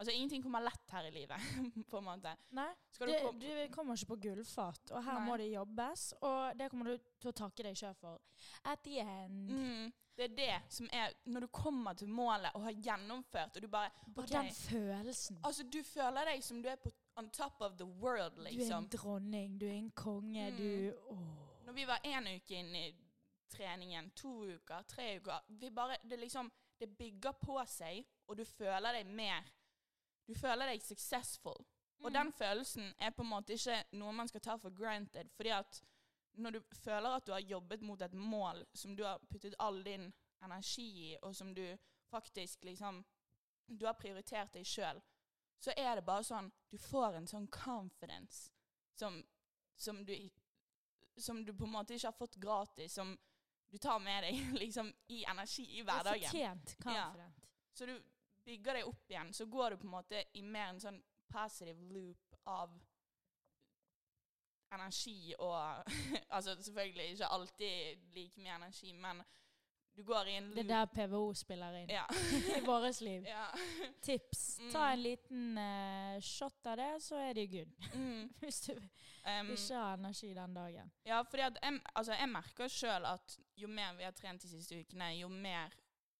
Altså, 0.00 0.12
ingenting 0.16 0.42
kommer 0.42 0.62
lett 0.64 0.92
her 0.94 1.04
i 1.04 1.10
livet, 1.12 1.42
på 1.90 1.98
en 2.00 2.04
måte. 2.06 2.30
Nei, 2.56 2.70
du 2.98 3.10
du 3.36 3.48
kommer 3.74 3.98
ikke 3.98 4.06
på 4.14 4.16
gullfat, 4.24 4.90
og 4.96 5.02
her 5.04 5.18
Nei. 5.18 5.26
må 5.26 5.36
det 5.36 5.50
jobbes. 5.52 6.04
Og 6.24 6.56
det 6.56 6.70
kommer 6.72 6.88
du 6.94 7.08
til 7.20 7.28
å 7.28 7.32
takke 7.36 7.66
deg 7.66 7.76
sjøl 7.76 7.94
for. 8.00 8.22
At 8.64 8.80
the 8.86 9.02
end. 9.04 9.50
mm, 9.50 9.92
Det 10.16 10.24
er 10.30 10.34
det 10.36 10.56
som 10.72 10.88
er 10.92 11.12
Når 11.24 11.40
du 11.40 11.46
kommer 11.48 11.94
til 11.96 12.08
målet 12.08 12.50
og 12.54 12.62
har 12.62 12.72
gjennomført, 12.72 13.56
og 13.56 13.62
du 13.62 13.68
bare 13.68 13.90
Og 14.16 14.22
okay, 14.24 14.32
den 14.38 14.50
følelsen. 14.54 15.38
Altså, 15.44 15.62
du 15.68 15.82
føler 15.84 16.24
deg 16.32 16.42
som 16.44 16.62
du 16.62 16.68
er 16.68 16.76
på 16.80 16.90
on 17.16 17.28
top 17.30 17.60
of 17.60 17.76
the 17.76 17.84
world, 17.86 18.38
liksom. 18.38 18.48
Du 18.48 18.48
er 18.48 18.64
liksom. 18.64 18.84
en 18.84 18.88
dronning, 18.96 19.60
du 19.60 19.66
er 19.66 19.76
en 19.78 19.90
konge, 19.90 20.50
Mm. 20.50 20.56
du 20.56 20.94
åh. 21.12 21.64
Når 21.66 21.72
vi 21.76 21.84
var 21.86 22.00
én 22.04 22.26
uke 22.36 22.54
inn 22.56 22.74
i 22.74 22.86
treningen, 23.52 24.10
to 24.16 24.32
uker, 24.48 24.82
tre 24.88 25.16
uker 25.20 25.40
vi 25.60 25.70
bare, 25.70 25.96
Det 26.08 26.18
liksom 26.18 26.50
Det 26.80 26.88
bygger 26.98 27.32
på 27.32 27.58
seg, 27.66 28.04
og 28.28 28.36
du 28.38 28.44
føler 28.44 28.92
deg 28.92 29.06
mer 29.06 29.44
Du 30.30 30.34
føler 30.38 30.70
deg 30.70 30.82
successful. 30.86 31.56
Og 32.00 32.10
Mm. 32.10 32.14
den 32.14 32.32
følelsen 32.32 32.92
er 32.98 33.10
på 33.10 33.22
en 33.22 33.28
måte 33.28 33.52
ikke 33.56 33.80
noe 33.98 34.12
man 34.16 34.28
skal 34.30 34.40
ta 34.40 34.54
for 34.56 34.70
granted. 34.70 35.28
Fordi 35.36 35.50
at 35.52 35.80
når 36.38 36.50
du 36.54 36.60
føler 36.84 37.16
at 37.16 37.26
du 37.26 37.32
har 37.32 37.40
jobbet 37.42 37.82
mot 37.82 38.02
et 38.02 38.12
mål 38.14 38.62
som 38.74 38.94
du 38.96 39.02
har 39.04 39.18
puttet 39.30 39.54
all 39.58 39.82
din 39.84 40.12
energi 40.42 40.86
i, 41.10 41.16
og 41.22 41.34
som 41.36 41.54
du 41.54 41.76
faktisk 42.10 42.64
liksom 42.64 43.04
Du 43.78 43.84
har 43.86 43.92
prioritert 43.94 44.52
deg 44.54 44.64
sjøl, 44.66 45.00
så 45.60 45.72
er 45.76 45.94
det 45.94 46.04
bare 46.06 46.24
sånn 46.24 46.48
Du 46.72 46.76
får 46.78 47.14
en 47.14 47.26
sånn 47.26 47.46
confidence 47.50 48.50
som, 48.96 49.22
som 49.76 50.04
du 50.04 50.14
Som 51.18 51.44
du 51.44 51.52
på 51.52 51.64
en 51.64 51.70
måte 51.72 51.94
ikke 51.94 52.06
har 52.08 52.12
fått 52.18 52.36
gratis, 52.40 52.92
som 52.92 53.18
du 53.70 53.78
tar 53.78 53.98
med 53.98 54.24
deg 54.24 54.54
liksom 54.62 54.92
i 55.08 55.24
energi 55.28 55.66
i 55.76 55.80
er 55.80 55.84
hverdagen. 55.84 56.22
fortjent 56.30 56.76
confident. 56.82 57.44
Så 57.74 57.86
du 57.86 58.02
bygger 58.50 58.80
deg 58.80 58.90
opp 58.90 59.10
igjen, 59.14 59.32
så 59.36 59.46
går 59.46 59.70
du 59.76 59.80
på 59.84 59.88
en 59.88 59.94
måte 59.96 60.24
i 60.34 60.42
mer 60.42 60.72
en 60.74 60.82
sånn 60.82 61.00
positive 61.30 61.90
loop 61.94 62.38
av 62.50 62.72
energi 64.74 65.34
og 65.38 65.84
Altså 66.36 66.56
selvfølgelig 66.62 67.10
ikke 67.14 67.26
alltid 67.34 68.08
like 68.14 68.40
mye 68.40 68.56
energi, 68.56 68.92
men 68.94 69.22
du 69.98 70.04
går 70.06 70.28
i 70.30 70.34
en 70.38 70.44
loop. 70.46 70.54
Det 70.56 70.62
er 70.62 70.68
der 70.70 70.86
PVO 70.94 71.22
spiller 71.34 71.74
inn 71.80 71.90
Ja. 71.90 72.04
i 72.56 72.60
vårt 72.64 73.00
liv. 73.02 73.24
ja. 73.26 73.48
Tips. 74.00 74.44
Mm. 74.60 74.68
Ta 74.72 74.84
en 74.92 75.02
liten 75.02 75.58
uh, 75.58 76.20
shot 76.22 76.66
av 76.70 76.76
det, 76.78 76.90
så 77.02 77.18
er 77.18 77.34
det 77.34 77.48
good. 77.50 77.72
Mm. 77.94 78.28
Hvis 78.44 78.60
du 78.68 78.74
Um, 79.20 79.50
ikke 79.52 79.76
har 79.76 79.98
energi 79.98 80.30
den 80.34 80.54
dagen. 80.56 80.90
ja, 81.04 81.18
fordi 81.28 81.42
at 81.44 81.58
jeg, 81.62 81.80
altså 81.94 82.14
jeg 82.16 82.28
merker 82.32 82.70
sjøl 82.72 83.04
at 83.04 83.34
jo 83.60 83.68
mer 83.68 83.90
vi 83.98 84.06
har 84.06 84.14
trent 84.16 84.40
de 84.42 84.48
siste 84.48 84.78
ukene, 84.80 85.10
jo 85.18 85.28
mer 85.28 85.74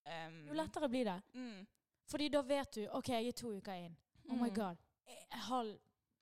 um, 0.04 0.34
Jo 0.50 0.56
lettere 0.58 0.88
blir 0.92 1.08
det. 1.08 1.14
Mm. 1.32 1.62
Fordi 2.10 2.28
da 2.28 2.40
vet 2.42 2.74
du 2.74 2.86
OK, 2.98 3.08
jeg 3.08 3.26
er 3.28 3.32
to 3.38 3.52
uker 3.56 3.72
inn. 3.86 3.96
Oh 4.30 4.36
my 4.36 4.48
Mm. 4.48 4.54
god. 4.54 4.76
Halv 5.30 5.78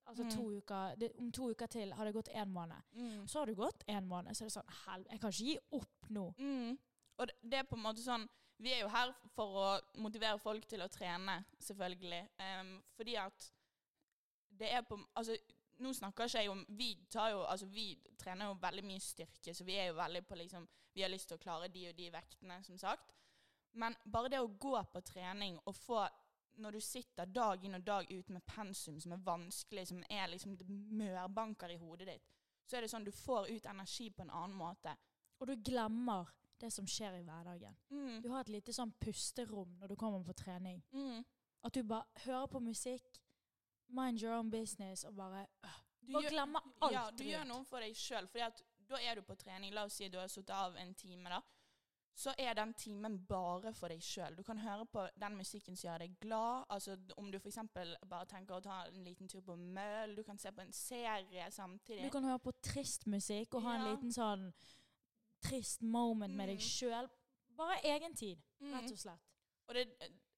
altså 0.07 0.25
Mm. 0.25 0.31
to 0.31 0.43
uker, 0.57 0.95
det, 0.97 1.13
Om 1.19 1.33
to 1.33 1.51
uker 1.51 1.67
til 1.67 1.93
har 1.93 2.05
det 2.05 2.15
gått 2.15 2.29
én 2.35 2.49
måned. 2.49 2.83
Mm. 2.93 3.27
Så 3.29 3.39
har 3.39 3.47
det 3.47 3.57
gått 3.57 3.85
én 3.89 4.05
måned, 4.05 4.35
så 4.37 4.45
er 4.45 4.49
det 4.49 4.53
sånn 4.53 4.73
Helvete, 4.87 5.11
jeg 5.13 5.21
kan 5.21 5.31
ikke 5.31 5.45
gi 5.45 5.59
opp 5.73 6.11
nå. 6.11 6.35
Mm. 6.39 6.79
Og 7.19 7.27
det, 7.27 7.35
det 7.43 7.59
er 7.59 7.63
på 7.65 7.77
en 7.77 7.83
måte 7.83 8.03
sånn 8.05 8.29
Vi 8.61 8.73
er 8.73 8.81
jo 8.81 8.89
her 8.89 9.13
for 9.37 9.47
å 9.55 9.81
motivere 10.03 10.39
folk 10.41 10.65
til 10.67 10.81
å 10.83 10.89
trene, 10.91 11.45
selvfølgelig. 11.61 12.29
Um, 12.41 12.83
fordi 12.97 13.15
at 13.17 13.53
det 14.59 14.73
er 14.73 14.83
på 14.83 14.99
Altså, 15.17 15.37
nå 15.79 15.93
snakker 15.95 16.25
ikke 16.25 16.39
jeg 16.41 16.51
om 16.51 16.65
Vi 16.69 17.07
tar 17.11 17.31
jo 17.31 17.45
Altså, 17.45 17.67
vi 17.67 17.95
trener 18.19 18.47
jo 18.47 18.55
veldig 18.55 18.85
mye 18.85 19.01
styrke, 19.01 19.55
så 19.55 19.65
vi 19.65 19.77
er 19.77 19.87
jo 19.89 19.95
veldig 19.95 20.27
på 20.27 20.35
liksom 20.35 20.67
Vi 20.95 21.03
har 21.03 21.09
lyst 21.11 21.29
til 21.29 21.37
å 21.39 21.41
klare 21.41 21.69
de 21.69 21.89
og 21.89 21.97
de 21.97 22.11
vektene, 22.11 22.65
som 22.65 22.79
sagt. 22.79 23.13
Men 23.79 23.95
bare 24.05 24.29
det 24.33 24.41
å 24.43 24.49
gå 24.59 24.75
på 24.93 25.01
trening 25.07 25.59
og 25.65 25.75
få 25.77 26.01
Når 26.59 26.73
du 26.75 26.81
sitter 26.83 27.27
dag 27.31 27.63
inn 27.65 27.77
og 27.79 27.85
dag 27.87 28.09
ut 28.11 28.31
med 28.35 28.43
pensum 28.51 28.97
som 29.01 29.13
er 29.15 29.21
vanskelig, 29.23 29.85
som 29.87 30.01
er 30.11 30.27
liksom 30.33 30.57
det 30.59 30.67
mørbanker 30.69 31.71
i 31.71 31.77
hodet 31.79 32.09
ditt, 32.09 32.25
så 32.67 32.77
er 32.77 32.83
det 32.83 32.89
sånn 32.91 33.05
du 33.07 33.13
får 33.15 33.47
ut 33.53 33.69
energi 33.71 34.09
på 34.11 34.25
en 34.25 34.33
annen 34.35 34.57
måte. 34.59 34.97
Og 35.39 35.47
du 35.47 35.55
glemmer 35.55 36.27
det 36.59 36.73
som 36.75 36.89
skjer 36.91 37.21
i 37.21 37.23
hverdagen. 37.23 37.77
Mm. 37.95 38.17
Du 38.25 38.29
har 38.33 38.41
et 38.43 38.51
lite 38.51 38.75
sånn 38.75 38.91
pusterom 38.99 39.77
når 39.79 39.93
du 39.93 39.97
kommer 40.01 40.25
på 40.27 40.35
trening. 40.35 40.83
Mm. 40.91 41.23
At 41.63 41.79
du 41.79 41.85
bare 41.87 42.25
hører 42.25 42.51
på 42.51 42.61
musikk, 42.61 43.21
mind 43.87 44.19
your 44.23 44.35
own 44.41 44.51
business, 44.51 45.05
og 45.05 45.15
bare 45.15 45.47
øh, 45.63 45.79
Du 46.01 46.13
Bare 46.13 46.23
gjør- 46.25 46.31
glemmer 46.35 46.61
alt 46.81 46.93
Ja, 46.93 47.11
du 47.11 47.23
gjør 47.25 47.45
noe 47.47 47.65
for 47.71 47.81
deg 47.81 47.95
sjøl. 47.95 48.27
Da 48.89 48.99
er 48.99 49.15
du 49.15 49.23
på 49.23 49.37
trening. 49.39 49.71
La 49.75 49.85
oss 49.85 49.95
si 49.95 50.09
du 50.09 50.19
har 50.19 50.27
sittet 50.29 50.51
av 50.57 50.75
en 50.77 50.95
time, 50.95 51.29
da. 51.31 51.41
Så 52.19 52.33
er 52.43 52.55
den 52.59 52.73
timen 52.75 53.21
bare 53.31 53.71
for 53.79 53.93
deg 53.93 54.01
sjøl. 54.03 54.35
Du 54.35 54.43
kan 54.43 54.59
høre 54.59 54.87
på 54.91 55.05
den 55.23 55.37
musikken 55.39 55.77
som 55.79 55.87
gjør 55.89 55.99
deg 56.03 56.17
glad. 56.21 56.65
Altså 56.75 56.97
Om 57.17 57.29
du 57.31 57.37
f.eks. 57.39 57.59
bare 58.11 58.27
tenker 58.27 58.57
å 58.57 58.63
ta 58.65 58.81
en 58.89 59.05
liten 59.07 59.29
tur 59.31 59.41
på 59.47 59.55
møll, 59.57 60.17
du 60.19 60.25
kan 60.27 60.39
se 60.39 60.51
på 60.51 60.65
en 60.65 60.73
serie 60.75 61.47
samtidig. 61.55 62.03
Du 62.09 62.11
kan 62.11 62.25
høre 62.27 62.41
på 62.43 62.53
trist 62.63 63.07
musikk 63.07 63.55
og 63.55 63.63
ha 63.69 63.77
en 63.79 63.87
liten 63.93 64.11
sånn 64.13 64.49
trist 65.47 65.83
moment 65.83 66.35
med 66.35 66.49
deg 66.49 66.59
Mm. 66.59 66.67
sjøl. 66.67 67.09
Bare 67.57 67.81
egen 67.85 68.15
tid, 68.15 68.39
Mm. 68.61 68.73
rett 68.75 68.91
og 68.93 68.99
slett. 68.99 69.21
Og 69.69 69.75
det, 69.75 69.87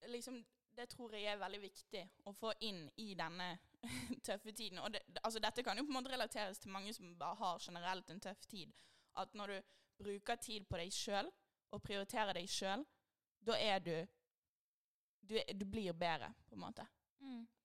liksom, 0.08 0.44
det 0.76 0.88
tror 0.88 1.10
jeg 1.12 1.25
er 1.25 1.38
veldig 1.38 1.60
viktig 1.62 2.10
å 2.26 2.32
få 2.34 2.52
inn 2.60 2.90
i 2.99 3.14
denne 3.14 3.58
tøffe 4.22 4.52
tiden. 4.52 4.78
Og 4.78 4.92
det, 4.92 5.00
altså 5.25 5.40
dette 5.40 5.62
kan 5.62 5.76
jo 5.78 5.84
på 5.84 5.88
en 5.88 6.02
måte 6.02 6.12
relateres 6.12 6.58
til 6.58 6.70
mange 6.72 6.92
som 6.92 7.14
bare 7.16 7.37
har 7.37 7.58
generelt 7.58 8.10
en 8.10 8.20
tøff 8.20 8.46
tid. 8.46 8.72
At 9.16 9.32
når 9.34 9.46
du 9.46 9.62
bruker 10.04 10.37
tid 10.37 10.66
på 10.68 10.76
deg 10.76 10.92
sjøl, 10.92 11.30
og 11.70 11.82
prioriterer 11.82 12.36
deg 12.36 12.48
sjøl, 12.50 12.84
da 13.46 13.56
er 13.58 13.78
du, 13.78 13.94
du 15.22 15.36
Du 15.54 15.64
blir 15.64 15.92
bedre, 15.92 16.32
på 16.48 16.54
en 16.54 16.60
måte. 16.60 16.86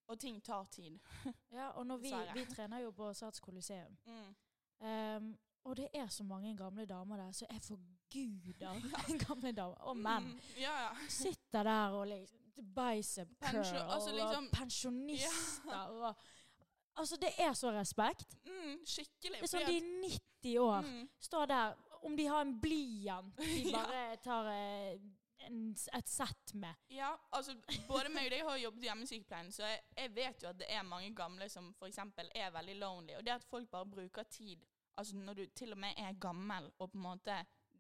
Og 0.08 0.20
ting 0.20 0.44
tar 0.44 0.66
tid. 0.72 1.00
Ja, 1.52 1.70
og 1.70 1.88
når 1.88 1.98
vi, 1.98 2.14
vi 2.34 2.46
trener 2.46 2.80
jo 2.80 2.92
på 2.92 3.14
Sats 3.14 3.40
Coliseum. 3.40 3.98
Mm. 4.06 4.36
Um, 4.80 5.38
og 5.66 5.78
det 5.78 5.88
er 5.94 6.08
så 6.08 6.24
mange 6.24 6.58
gamle 6.58 6.86
damer 6.86 7.18
der, 7.18 7.32
så 7.32 7.46
jeg 7.50 7.62
forguder 7.62 8.82
gamle 9.28 9.52
damer. 9.52 9.76
Og 9.76 9.98
menn. 9.98 10.24
Mm. 10.24 10.40
Ja, 10.58 10.82
ja. 10.84 10.90
Sitter 11.10 11.64
der 11.64 11.88
og 11.88 12.08
liksom 12.08 12.40
Bicep 12.56 13.28
curl 13.42 13.52
Pensio, 13.52 13.78
altså 13.78 14.12
liksom- 14.12 14.46
og 14.46 14.52
pensjonister 14.52 15.76
og 15.76 16.16
Altså, 16.98 17.16
det 17.16 17.30
er 17.38 17.54
så 17.54 17.72
respekt. 17.72 18.38
Mm, 18.46 18.86
skikkelig. 18.86 19.40
Det 19.42 19.44
er 19.44 19.48
sånn 19.48 19.66
de 19.68 19.78
er 19.78 19.88
90 20.44 20.60
år, 20.64 20.82
mm. 20.82 21.10
står 21.20 21.46
der 21.46 21.74
Om 22.06 22.16
de 22.18 22.26
har 22.30 22.42
en 22.46 22.56
blyant 22.62 23.38
de 23.42 23.72
bare 23.76 24.18
tar 24.24 24.50
eh, 24.54 25.00
en, 25.48 25.60
et 25.98 26.10
sett 26.10 26.54
med. 26.58 26.74
Ja, 26.94 27.12
altså 27.38 27.54
både 27.90 28.10
meg 28.14 28.30
og 28.30 28.32
deg 28.34 28.46
har 28.48 28.58
jobbet 28.62 28.86
i 28.86 28.88
hjemmesykepleien, 28.90 29.52
så 29.54 29.66
jeg, 29.68 29.82
jeg 29.98 30.14
vet 30.16 30.42
jo 30.46 30.50
at 30.50 30.58
det 30.62 30.70
er 30.74 30.88
mange 30.88 31.12
gamle 31.18 31.50
som 31.54 31.68
f.eks. 31.80 32.00
er 32.34 32.54
veldig 32.56 32.78
lonely. 32.82 33.18
Og 33.20 33.26
det 33.28 33.36
at 33.36 33.46
folk 33.50 33.70
bare 33.74 33.86
bruker 33.98 34.24
tid 34.32 34.64
Altså 34.96 35.18
når 35.20 35.34
du 35.36 35.46
til 35.60 35.74
og 35.76 35.80
med 35.84 35.98
er 36.00 36.14
gammel 36.24 36.70
og 36.80 36.88
på 36.94 36.96
en 36.96 37.02
måte 37.04 37.34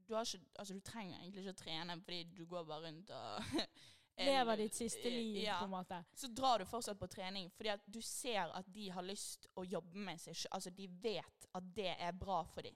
Du, 0.05 0.13
har 0.17 0.25
ikke, 0.27 0.49
altså, 0.59 0.73
du 0.75 0.81
trenger 0.83 1.15
egentlig 1.21 1.45
ikke 1.45 1.53
å 1.53 1.59
trene 1.61 1.95
fordi 2.03 2.23
du 2.35 2.41
går 2.45 2.65
bare 2.67 2.89
rundt 2.89 3.13
og 3.15 3.61
Lever 4.27 4.59
ditt 4.59 4.75
siste 4.75 5.09
liv, 5.11 5.37
Ja. 5.45 5.57
på 5.59 5.65
en 5.69 5.71
måte. 5.73 5.97
Så 6.15 6.27
drar 6.31 6.59
du 6.59 6.65
fortsatt 6.67 6.99
på 6.99 7.07
trening 7.11 7.49
fordi 7.55 7.71
at 7.73 7.81
du 7.87 8.01
ser 8.03 8.51
at 8.55 8.67
de 8.71 8.89
har 8.95 9.03
lyst 9.07 9.47
å 9.59 9.63
jobbe 9.67 9.95
med 10.09 10.19
seg. 10.23 10.37
Altså 10.55 10.71
de 10.75 10.85
vet 11.03 11.47
at 11.55 11.71
det 11.75 11.89
er 11.95 12.11
bra 12.15 12.41
for 12.51 12.63
dem. 12.67 12.75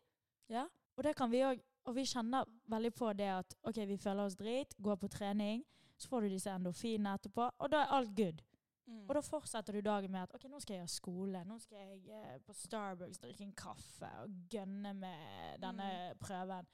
Ja, 0.51 0.65
og 0.99 1.05
det 1.07 1.15
kan 1.15 1.31
vi 1.31 1.43
òg. 1.47 1.61
Og 1.87 1.95
vi 1.95 2.03
kjenner 2.05 2.45
veldig 2.69 2.91
på 2.93 3.07
det 3.17 3.29
at 3.31 3.55
OK, 3.65 3.77
vi 3.87 3.95
føler 3.97 4.27
oss 4.27 4.35
drit, 4.37 4.75
går 4.83 4.97
på 4.99 5.07
trening, 5.09 5.63
så 5.97 6.11
får 6.11 6.25
du 6.25 6.33
disse 6.35 6.51
endorfinene 6.51 7.15
etterpå, 7.17 7.47
og 7.57 7.71
da 7.71 7.79
er 7.85 7.93
alt 7.95 8.11
good. 8.17 8.43
Mm. 8.89 9.05
Og 9.07 9.15
da 9.15 9.21
fortsetter 9.23 9.73
du 9.73 9.81
dagen 9.85 10.11
med 10.11 10.21
at 10.25 10.35
OK, 10.35 10.45
nå 10.51 10.59
skal 10.61 10.75
jeg 10.75 10.83
ha 10.83 10.91
skole, 10.91 11.41
nå 11.47 11.57
skal 11.63 11.77
jeg 11.79 12.03
eh, 12.19 12.37
på 12.45 12.53
Starbucks 12.57 13.21
drikke 13.23 13.45
en 13.47 13.55
kaffe 13.57 14.11
og 14.23 14.35
gønne 14.51 14.93
med 14.97 15.63
denne 15.63 15.89
Mm. 16.11 16.19
prøven. 16.19 16.69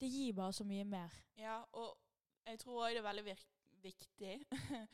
Det 0.00 0.10
gir 0.10 0.32
bare 0.34 0.52
så 0.52 0.64
mye 0.64 0.84
mer. 0.84 1.12
Ja, 1.38 1.62
og 1.72 1.96
jeg 2.46 2.58
tror 2.60 2.84
òg 2.86 2.94
det 2.94 3.02
er 3.02 3.08
veldig 3.08 3.36
viktig 3.82 4.34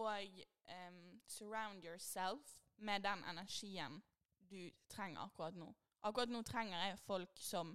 å 0.00 0.06
um, 0.08 1.20
surround 1.26 1.84
yourself 1.84 2.58
med 2.76 3.02
den 3.02 3.24
energien 3.24 4.02
du 4.50 4.70
trenger 4.88 5.20
akkurat 5.26 5.54
nå. 5.54 5.72
Akkurat 6.06 6.30
nå 6.30 6.42
trenger 6.46 6.78
jeg 6.86 6.98
folk 7.06 7.40
som 7.42 7.74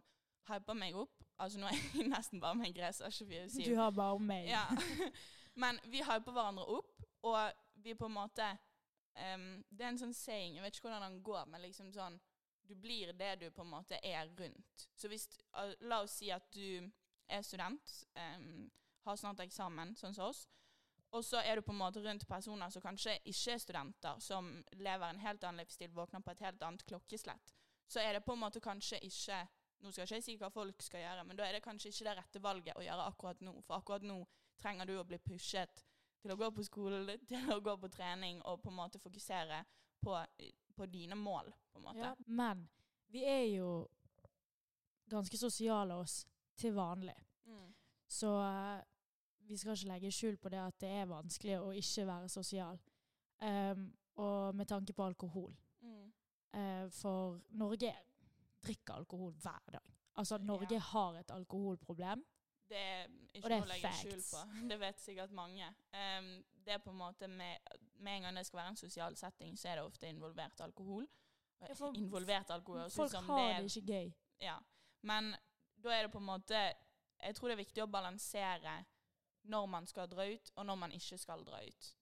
hyper 0.50 0.78
meg 0.78 0.96
opp. 1.00 1.24
Altså 1.42 1.60
nå 1.60 1.70
er 1.70 1.80
jeg 1.80 2.10
nesten 2.14 2.42
bare 2.44 2.58
med 2.60 2.76
Gresa 2.76 3.10
24-7. 3.10 3.64
Du 3.66 3.76
har 3.80 3.92
bare 3.96 4.20
meg. 4.20 4.50
Ja. 4.52 4.66
Men 5.62 5.80
vi 5.86 6.04
hyper 6.04 6.32
hverandre 6.32 6.66
opp, 6.66 7.04
og 7.30 7.40
vi 7.84 7.96
på 7.96 8.08
en 8.10 8.16
måte 8.16 8.46
um, 9.36 9.64
Det 9.70 9.84
er 9.86 9.92
en 9.92 10.00
sånn 10.02 10.16
saying, 10.18 10.58
jeg 10.58 10.64
vet 10.66 10.78
ikke 10.78 10.88
hvordan 10.88 11.06
den 11.06 11.20
går, 11.26 11.44
men 11.46 11.62
liksom 11.62 11.92
sånn 11.94 12.16
Du 12.66 12.74
blir 12.80 13.12
det 13.14 13.36
du 13.42 13.46
på 13.52 13.62
en 13.62 13.70
måte 13.70 14.00
er 14.02 14.32
rundt. 14.40 14.88
Så 14.98 15.12
hvis 15.12 15.28
uh, 15.54 15.76
La 15.86 16.02
oss 16.02 16.18
si 16.18 16.32
at 16.34 16.48
du 16.56 16.90
er 17.30 17.46
student, 17.46 17.94
um, 18.18 18.66
har 19.06 19.20
snart 19.20 19.44
eksamen, 19.46 19.94
sånn 20.00 20.16
som 20.16 20.32
oss, 20.32 20.48
og 21.14 21.22
så 21.26 21.44
er 21.46 21.60
du 21.60 21.62
på 21.62 21.74
en 21.74 21.82
måte 21.84 22.02
rundt 22.02 22.26
personer 22.28 22.72
som 22.74 22.82
kanskje 22.82 23.20
ikke 23.30 23.54
er 23.54 23.62
studenter, 23.62 24.20
som 24.24 24.50
lever 24.74 25.06
en 25.10 25.22
helt 25.22 25.44
annen 25.44 25.62
livsstil, 25.62 25.92
våkner 25.94 26.24
på 26.26 26.34
et 26.34 26.42
helt 26.48 26.64
annet 26.66 26.86
klokkeslett, 26.90 27.54
så 27.88 28.02
er 28.02 28.18
det 28.18 28.24
på 28.26 28.34
en 28.34 28.44
måte 28.46 28.64
kanskje 28.64 29.02
ikke 29.04 29.44
Nå 29.84 29.92
skal 29.92 30.06
jeg 30.06 30.22
ikke 30.22 30.24
si 30.24 30.34
hva 30.40 30.48
folk 30.48 30.80
skal 30.80 31.02
gjøre, 31.02 31.24
men 31.28 31.36
da 31.36 31.44
er 31.44 31.58
det 31.58 31.64
kanskje 31.66 31.90
ikke 31.92 32.06
det 32.08 32.12
rette 32.16 32.40
valget 32.40 32.78
å 32.80 32.84
gjøre 32.86 33.08
akkurat 33.10 33.42
nå. 33.44 33.52
For 33.66 33.76
akkurat 33.76 34.06
nå 34.08 34.16
trenger 34.56 34.88
du 34.88 34.94
å 34.96 35.04
bli 35.04 35.18
pushet 35.20 35.82
til 36.24 36.32
å 36.32 36.38
gå 36.40 36.48
på 36.56 36.64
skole, 36.64 37.18
til 37.28 37.52
å 37.52 37.60
gå 37.60 37.74
på 37.82 37.90
trening 37.92 38.40
og 38.48 38.62
på 38.64 38.72
en 38.72 38.78
måte 38.78 39.02
fokusere 39.04 39.58
på, 40.00 40.16
på 40.78 40.88
dine 40.88 41.18
mål, 41.20 41.52
på 41.74 41.82
en 41.82 41.88
måte. 41.90 42.00
Ja, 42.00 42.14
men 42.32 42.64
vi 43.12 43.26
er 43.28 43.44
jo 43.58 43.74
ganske 45.12 45.38
sosiale 45.38 46.00
oss 46.00 46.22
til 46.56 46.74
vanlig. 46.80 47.18
Mm. 47.44 47.68
Så 48.08 48.32
eh, 48.40 48.80
vi 49.48 49.58
skal 49.58 49.76
ikke 49.76 49.92
legge 49.92 50.12
skjul 50.12 50.38
på 50.40 50.50
det 50.50 50.62
at 50.64 50.80
det 50.82 50.90
er 51.02 51.12
vanskelig 51.12 51.60
å 51.60 51.72
ikke 51.76 52.08
være 52.08 52.32
sosial. 52.32 52.80
Um, 53.44 53.90
og 54.24 54.56
med 54.56 54.70
tanke 54.70 54.94
på 54.94 55.04
alkohol. 55.04 55.52
Eh, 56.54 56.90
for 56.94 57.40
Norge 57.58 57.94
drikker 58.64 58.94
alkohol 58.94 59.34
hver 59.42 59.72
dag. 59.72 59.94
Altså, 60.16 60.38
Norge 60.38 60.76
Ja. 60.76 60.80
har 60.80 61.16
et 61.20 61.32
alkoholproblem. 61.32 62.24
Det 62.70 62.78
er 62.78 63.08
ikke 63.34 63.50
noe 63.50 63.62
å 63.62 63.70
legge 63.70 63.92
skjul 63.98 64.22
på. 64.22 64.44
Det 64.70 64.80
vet 64.80 65.00
sikkert 65.02 65.32
mange. 65.32 65.68
Um, 65.94 66.44
det 66.66 66.74
er 66.74 66.78
på 66.78 66.90
en 66.94 66.98
måte 66.98 67.28
med, 67.28 67.58
med 68.00 68.16
en 68.16 68.22
gang 68.28 68.36
det 68.38 68.46
skal 68.46 68.58
være 68.58 68.70
en 68.70 68.76
sosial 68.80 69.16
setting, 69.20 69.58
så 69.60 69.70
er 69.70 69.76
det 69.76 69.84
ofte 69.84 70.08
involvert 70.10 70.62
alkohol. 70.62 71.08
Ja, 71.60 71.74
for 71.76 71.96
involvert 71.96 72.50
alkohol 72.52 72.90
Folk 72.92 73.12
som 73.12 73.28
har 73.30 73.38
det 73.40 73.52
er 73.56 73.62
det 73.62 73.76
ikke 73.78 73.94
gøy. 73.94 74.14
Ja. 74.44 74.58
Men 75.02 75.36
da 75.84 75.90
er 75.90 76.02
det 76.04 76.12
på 76.12 76.20
en 76.20 76.26
måte 76.28 76.60
Jeg 77.24 77.36
tror 77.36 77.48
det 77.48 77.54
er 77.54 77.62
viktig 77.64 77.84
å 77.84 77.88
balansere 77.88 78.86
når 79.44 79.66
man 79.68 79.88
skal 79.88 80.08
dra 80.08 80.26
ut, 80.28 80.52
og 80.56 80.66
når 80.66 80.76
man 80.76 80.92
ikke 80.92 81.18
skal 81.18 81.44
dra 81.44 81.62
ut. 81.64 81.96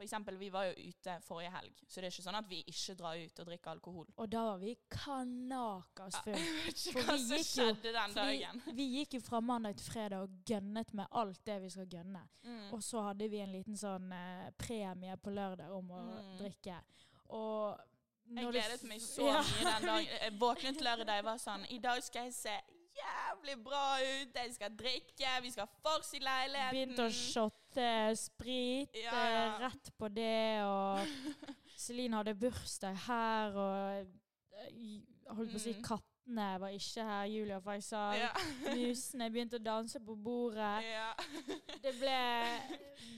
For 0.00 0.06
eksempel, 0.06 0.38
vi 0.40 0.46
var 0.48 0.64
jo 0.64 0.86
ute 0.88 1.14
forrige 1.26 1.50
helg, 1.52 1.80
så 1.84 2.00
det 2.00 2.06
er 2.08 2.14
ikke 2.14 2.22
sånn 2.24 2.38
at 2.38 2.46
vi 2.48 2.62
ikke 2.72 2.94
drar 2.96 3.18
ut 3.20 3.40
og 3.42 3.48
drikker 3.50 3.70
alkohol. 3.74 4.06
Og 4.16 4.30
da 4.32 4.44
var 4.46 4.58
vi 4.62 4.70
kanakas 4.88 6.14
Ja, 6.16 6.22
full. 6.24 6.38
Jeg 6.40 6.64
vet 6.64 6.86
ikke 6.86 7.02
hva 7.04 7.16
som 7.20 7.42
skjedde 7.44 7.92
den 7.98 8.14
dagen. 8.16 8.62
Vi, 8.64 8.72
vi 8.80 8.86
gikk 8.96 9.18
jo 9.18 9.20
fra 9.26 9.40
mandag 9.44 9.76
til 9.76 9.92
fredag 9.92 10.24
og 10.24 10.38
gønnet 10.48 10.94
med 10.96 11.06
alt 11.20 11.42
det 11.44 11.58
vi 11.66 11.70
skal 11.76 11.90
gønne. 11.92 12.22
Mm. 12.48 12.64
Og 12.72 12.82
så 12.86 13.02
hadde 13.10 13.28
vi 13.28 13.42
en 13.44 13.52
liten 13.52 13.76
sånn 13.76 14.08
eh, 14.16 14.48
premie 14.56 15.16
på 15.20 15.36
lørdag 15.36 15.70
om 15.76 15.92
å 15.92 16.00
Mm. 16.00 16.34
drikke. 16.40 16.80
Og 17.36 17.76
Jeg 18.30 18.46
gledet 18.54 18.82
meg 18.88 19.00
så 19.04 19.26
Ja. 19.28 19.42
mye 19.42 19.64
den 19.68 19.86
dagen. 19.86 20.06
Jeg 20.22 20.32
våknet 20.40 20.80
lørdag 20.80 21.18
og 21.18 21.24
var 21.28 21.38
sånn 21.38 21.66
I 21.70 21.78
dag 21.78 22.02
skal 22.02 22.24
jeg 22.30 22.34
se 22.34 22.56
jævlig 22.96 23.56
bra 23.64 23.84
ut. 24.00 24.34
Jeg 24.34 24.54
skal 24.54 24.76
drikke. 24.76 25.32
Vi 25.42 25.50
skal 25.54 25.66
ha 25.66 25.80
fors 25.84 26.12
i 26.14 26.20
leiligheten. 26.22 26.74
Begynte 26.76 27.06
å 27.06 27.14
shotte 27.14 27.88
sprit 28.18 28.96
Ja, 29.00 29.24
ja. 29.30 29.58
rett 29.66 29.90
på 29.98 30.08
det, 30.08 30.62
og 30.64 31.00
Celine 31.80 32.20
hadde 32.20 32.34
bursdag 32.36 32.96
her, 33.06 33.56
og 33.56 34.06
eh, 34.60 35.00
holdt 35.34 35.52
på 35.54 35.60
å 35.60 35.64
si 35.66 35.72
Mm. 35.74 35.82
kattene 35.86 36.48
var 36.60 36.68
ikke 36.76 37.04
her, 37.08 37.24
Julia 37.32 37.58
Faisal. 37.64 38.16
Ja. 38.20 38.28
Musene 38.74 39.30
begynte 39.32 39.56
å 39.58 39.64
danse 39.64 40.00
på 40.04 40.14
bordet. 40.16 40.84
ja. 40.84 41.12
Det 41.82 41.94
ble, 41.96 42.18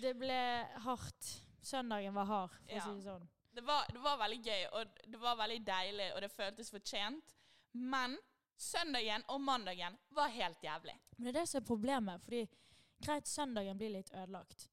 det 0.00 0.12
ble 0.16 0.36
hardt. 0.84 1.32
Søndagen 1.62 2.14
var 2.14 2.24
hard, 2.26 2.50
for 2.50 2.74
Ja. 2.76 2.80
å 2.80 2.84
si 2.86 2.94
det 3.00 3.04
sånn. 3.08 3.24
Det 3.54 3.64
var, 3.66 3.84
det 3.92 4.00
var 4.00 4.16
veldig 4.18 4.38
gøy, 4.46 4.62
og 4.72 4.86
det 5.12 5.18
var 5.20 5.36
veldig 5.36 5.58
deilig, 5.66 6.06
og 6.14 6.20
det 6.24 6.30
føltes 6.32 6.70
fortjent. 6.72 7.34
Men 7.74 8.14
søndagen 8.56 9.24
og 9.28 9.40
mandagen 9.40 9.98
var 10.10 10.28
helt 10.28 10.64
jævlig. 10.64 10.96
Men 11.16 11.26
det 11.26 11.34
er 11.34 11.40
det 11.40 11.48
som 11.48 11.62
er 11.62 11.66
problemet. 11.66 12.22
fordi 12.22 12.48
Greit, 13.02 13.28
søndagen 13.28 13.78
blir 13.78 13.90
litt 13.90 14.12
ødelagt, 14.14 14.68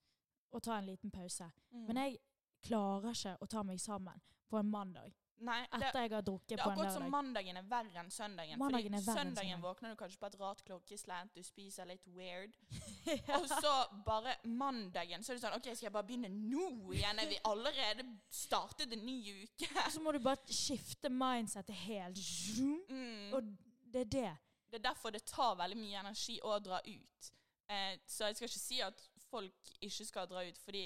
og 0.51 0.63
ta 0.63 0.77
en 0.77 0.85
liten 0.85 1.11
pause. 1.11 1.49
Mm. 1.71 1.85
Men 1.87 1.97
jeg 1.97 2.19
klarer 2.61 3.15
ikke 3.15 3.37
å 3.41 3.47
ta 3.49 3.63
meg 3.63 3.81
sammen 3.81 4.21
på 4.49 4.59
en 4.59 4.69
mandag 4.69 5.15
Nei, 5.39 5.59
det, 5.71 5.77
etter 5.77 6.03
jeg 6.03 6.11
har 6.11 6.23
drukket 6.27 6.51
det 6.51 6.57
er 6.57 6.65
på 6.65 6.71
en 6.73 6.73
akkurat 6.73 6.91
som 6.91 7.03
lørdag. 7.05 7.11
mandagen 7.13 7.59
er 7.61 7.67
verre 7.71 8.01
enn 8.01 8.09
søndagen. 8.11 8.59
Mandagen 8.59 8.95
fordi 8.97 8.97
er 8.97 9.05
søndagen 9.05 9.29
søndagen. 9.29 9.61
våkner 9.63 9.93
du 9.93 9.99
kanskje 10.01 10.19
på 10.19 10.27
et 10.27 10.35
rart 10.41 10.63
klokkeslett, 10.67 11.31
du 11.35 11.45
spiser 11.47 11.87
litt 11.87 12.09
weird. 12.11 12.57
Og 13.37 13.47
så 13.47 13.73
bare 14.03 14.35
mandagen, 14.43 15.23
så 15.23 15.31
er 15.31 15.39
det 15.39 15.43
sånn 15.45 15.55
OK, 15.55 15.69
skal 15.71 15.87
jeg 15.87 15.95
bare 15.95 16.09
begynne 16.09 16.31
nå 16.33 16.91
igjen? 16.91 17.23
Er 17.23 17.31
vi 17.31 17.39
allerede 17.47 18.05
startet 18.35 18.97
en 18.97 19.05
ny 19.07 19.17
uke? 19.45 19.71
Så 19.95 20.03
må 20.03 20.11
du 20.15 20.19
bare 20.27 20.43
skifte 20.51 21.11
mindsetet 21.13 21.85
helt. 21.85 22.19
Mm. 22.59 23.31
Og 23.39 23.53
det 23.93 24.05
er 24.05 24.11
det. 24.13 24.31
Det 24.69 24.79
er 24.79 24.85
derfor 24.89 25.11
det 25.11 25.23
tar 25.25 25.55
veldig 25.57 25.77
mye 25.79 25.99
energi 26.03 26.39
å 26.45 26.59
dra 26.61 26.79
ut. 26.85 27.31
Eh, 27.69 27.99
så 28.05 28.29
jeg 28.29 28.37
skal 28.37 28.49
ikke 28.49 28.61
si 28.61 28.79
at 28.85 29.01
folk 29.29 29.73
ikke 29.81 30.05
skal 30.05 30.29
dra 30.29 30.43
ut, 30.45 30.57
for 30.61 30.77
de 30.77 30.83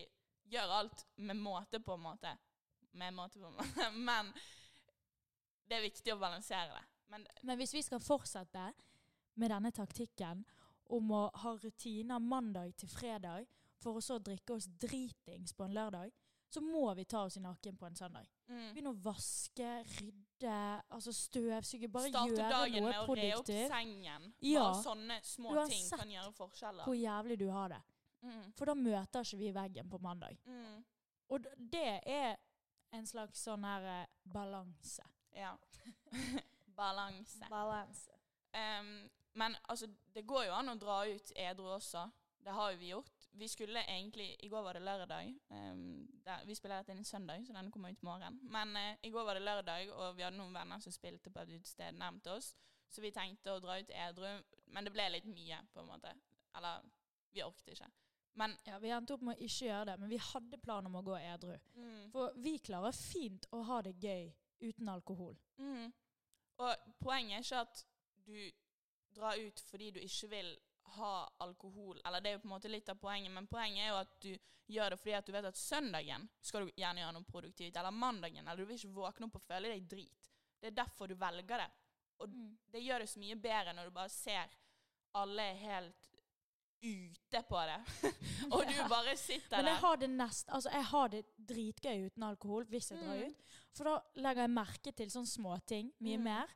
gjør 0.54 0.74
alt 0.80 1.06
med 1.16 1.40
måte, 1.40 1.80
på 1.80 1.96
en 1.96 2.04
måte. 2.04 2.34
Med 2.92 3.14
måte, 3.14 3.40
på 3.40 3.48
en 3.48 3.58
måte. 3.58 3.90
Men 4.10 4.32
det 5.68 5.78
er 5.78 5.88
viktig 5.88 6.14
å 6.14 6.20
balansere 6.22 6.76
det. 6.76 6.84
Men 7.14 7.28
Men 7.42 7.60
hvis 7.60 7.74
vi 7.74 7.84
skal 7.86 8.04
fortsette 8.04 8.72
med 9.40 9.52
denne 9.52 9.72
taktikken 9.72 10.44
om 10.94 11.12
å 11.12 11.24
ha 11.44 11.56
rutiner 11.58 12.20
mandag 12.20 12.76
til 12.78 12.90
fredag, 12.92 13.48
for 13.84 14.00
å 14.00 14.04
så 14.04 14.20
drikke 14.20 14.56
oss 14.56 14.68
dritings 14.80 15.54
på 15.54 15.66
en 15.66 15.74
lørdag, 15.76 16.12
så 16.54 16.62
må 16.62 16.86
vi 16.94 17.06
ta 17.10 17.24
oss 17.26 17.38
i 17.38 17.42
nakken 17.44 17.78
på 17.78 17.88
en 17.88 17.96
søndag. 17.96 18.28
mm, 18.48 18.74
Begynne 18.76 18.94
å 18.94 19.02
vaske, 19.04 19.70
rydde, 19.98 20.33
altså 20.52 21.14
støvsuge. 21.14 21.88
Bare 21.92 22.10
starte 22.10 22.34
gjøre 22.34 22.50
dagen 22.52 22.84
med 22.88 23.00
å 23.00 23.16
re 23.16 23.30
opp 23.38 23.50
sengen. 23.72 24.30
Ja. 24.44 24.64
Bare 24.68 24.84
sånne 24.84 25.20
små 25.24 25.54
ting 25.70 25.90
kan 25.90 26.12
gjøre 26.12 26.32
forskjeller. 26.38 26.88
Hvor 26.88 26.98
jævlig 26.98 27.40
du 27.40 27.48
har 27.54 27.74
det. 27.76 27.82
Mm, 28.24 28.54
For 28.56 28.66
da 28.72 28.74
møter 28.80 29.26
ikke 29.28 29.38
vi 29.42 29.52
veggen 29.56 29.90
på 29.92 29.98
mandag. 30.04 30.38
mm, 30.46 30.84
Og 31.30 31.48
det 31.58 32.00
er 32.06 32.38
en 32.94 33.06
slags 33.10 33.42
sånn 33.44 33.64
her 33.68 33.88
eh, 34.02 34.06
balanse. 34.24 35.04
ja. 35.36 35.56
Balanse. 36.76 37.46
Balanse. 37.50 38.12
Um, 38.54 39.10
men 39.34 39.56
altså, 39.70 39.88
det 40.14 40.24
går 40.26 40.46
jo 40.48 40.54
an 40.58 40.70
å 40.70 40.76
dra 40.82 41.04
ut 41.06 41.32
edru 41.36 41.68
også. 41.76 42.08
Det 42.44 42.54
har 42.54 42.72
jo 42.74 42.80
vi 42.82 42.90
gjort. 42.90 43.13
Vi 43.34 43.48
skulle 43.50 43.82
egentlig 43.90 44.36
I 44.46 44.50
går 44.50 44.62
var 44.62 44.74
det 44.78 44.82
lørdag. 44.86 45.32
Um, 45.50 46.08
der, 46.26 46.44
vi 46.46 46.56
spiller 46.56 46.78
dette 46.84 46.94
inn 46.94 47.06
søndag, 47.06 47.42
så 47.48 47.54
den 47.54 47.72
kommer 47.72 47.90
ut 47.90 48.04
i 48.04 48.06
morgen. 48.06 48.40
Men 48.44 48.76
uh, 48.78 48.94
i 49.02 49.10
går 49.10 49.26
var 49.26 49.34
det 49.40 49.42
lørdag, 49.48 49.90
og 49.92 50.18
vi 50.18 50.24
hadde 50.24 50.38
noen 50.38 50.54
venner 50.54 50.80
som 50.84 50.94
spilte 50.94 51.32
på 51.34 51.42
et 51.42 51.56
utested 51.56 51.98
nærmt 51.98 52.28
oss. 52.28 52.54
Så 52.94 53.02
vi 53.02 53.12
tenkte 53.12 53.56
å 53.56 53.60
dra 53.60 53.80
ut 53.82 53.90
edru, 53.90 54.30
men 54.76 54.86
det 54.86 54.94
ble 54.94 55.08
litt 55.16 55.26
mye, 55.26 55.58
på 55.74 55.82
en 55.82 55.90
måte. 55.90 56.14
Eller 56.56 56.84
vi 57.34 57.42
orket 57.44 57.74
ikke. 57.74 57.90
Men 58.36 58.58
Ja, 58.66 58.78
Vi 58.80 58.90
endte 58.90 59.14
opp 59.14 59.22
med 59.22 59.38
å 59.38 59.46
ikke 59.46 59.66
gjøre 59.66 59.86
det, 59.86 60.00
men 60.00 60.10
vi 60.10 60.18
hadde 60.18 60.58
plan 60.62 60.86
om 60.86 60.96
å 60.96 61.04
gå 61.06 61.18
edru. 61.18 61.58
mm, 61.76 62.12
For 62.12 62.34
vi 62.38 62.58
klarer 62.60 62.92
fint 62.92 63.46
å 63.52 63.64
ha 63.64 63.82
det 63.82 63.96
gøy 64.02 64.32
uten 64.62 64.90
alkohol. 64.90 65.36
mm. 65.58 65.94
Og 66.58 66.76
poenget 67.00 67.38
er 67.38 67.42
ikke 67.42 67.62
at 67.62 67.86
du 68.26 68.52
drar 69.16 69.38
ut 69.38 69.60
fordi 69.60 69.92
du 69.92 70.00
ikke 70.00 70.30
vil 70.30 70.58
ha 70.86 71.30
alkohol. 71.40 72.02
Eller 72.06 72.22
det 72.22 72.30
er 72.30 72.34
jo 72.34 72.40
på 72.40 72.48
en 72.48 72.56
måte 72.56 72.70
litt 72.72 72.90
av 72.90 72.96
poenget, 73.02 73.32
men 73.32 73.48
poenget 73.48 73.84
er 73.86 73.88
jo 73.90 73.96
at 74.02 74.20
du 74.22 74.38
gjør 74.74 74.90
det 74.90 75.00
fordi 75.00 75.14
at 75.14 75.26
du 75.26 75.32
vet 75.32 75.46
at 75.46 75.58
søndagen 75.58 76.30
skal 76.42 76.66
du 76.66 76.72
gjerne 76.78 77.00
gjøre 77.02 77.14
noe 77.14 77.24
produktivt. 77.24 77.76
Eller 77.76 77.92
mandagen. 77.92 78.48
Eller 78.48 78.58
du 78.58 78.66
vil 78.66 78.78
ikke 78.78 78.94
våkne 78.96 79.26
opp 79.28 79.36
og 79.36 79.42
føle 79.42 79.68
deg 79.74 79.88
drit. 79.90 80.30
Det 80.62 80.68
er 80.68 80.78
derfor 80.84 81.08
du 81.08 81.16
velger 81.16 81.58
det. 81.58 81.72
Og 82.20 82.30
Mm. 82.30 82.58
det 82.72 82.82
gjør 82.84 83.00
det 83.00 83.10
så 83.10 83.20
mye 83.20 83.36
bedre 83.36 83.74
når 83.74 83.86
du 83.86 83.92
bare 83.92 84.10
ser 84.10 84.48
alle 85.16 85.42
er 85.42 85.56
helt 85.56 86.10
ute 86.84 87.42
på 87.50 87.60
det. 87.68 87.80
og 88.54 88.64
du 88.68 88.76
bare 88.90 89.16
sitter 89.18 89.58
Men 89.58 89.66
jeg 89.66 89.76
der. 89.76 89.82
har 89.88 89.98
det 89.98 90.10
nest, 90.10 90.50
altså 90.50 90.70
jeg 90.74 90.86
har 90.86 91.08
det 91.10 91.26
dritgøy 91.38 92.06
uten 92.10 92.24
alkohol 92.24 92.66
hvis 92.66 92.92
jeg 92.92 93.00
drar 93.00 93.16
Mm. 93.18 93.30
ut. 93.30 93.44
For 93.74 93.84
da 93.84 94.00
legger 94.16 94.42
jeg 94.44 94.50
merke 94.52 94.92
til 94.96 95.08
sånne 95.10 95.28
småting 95.32 95.92
mye 96.00 96.18
Mm. 96.18 96.24
mer. 96.24 96.48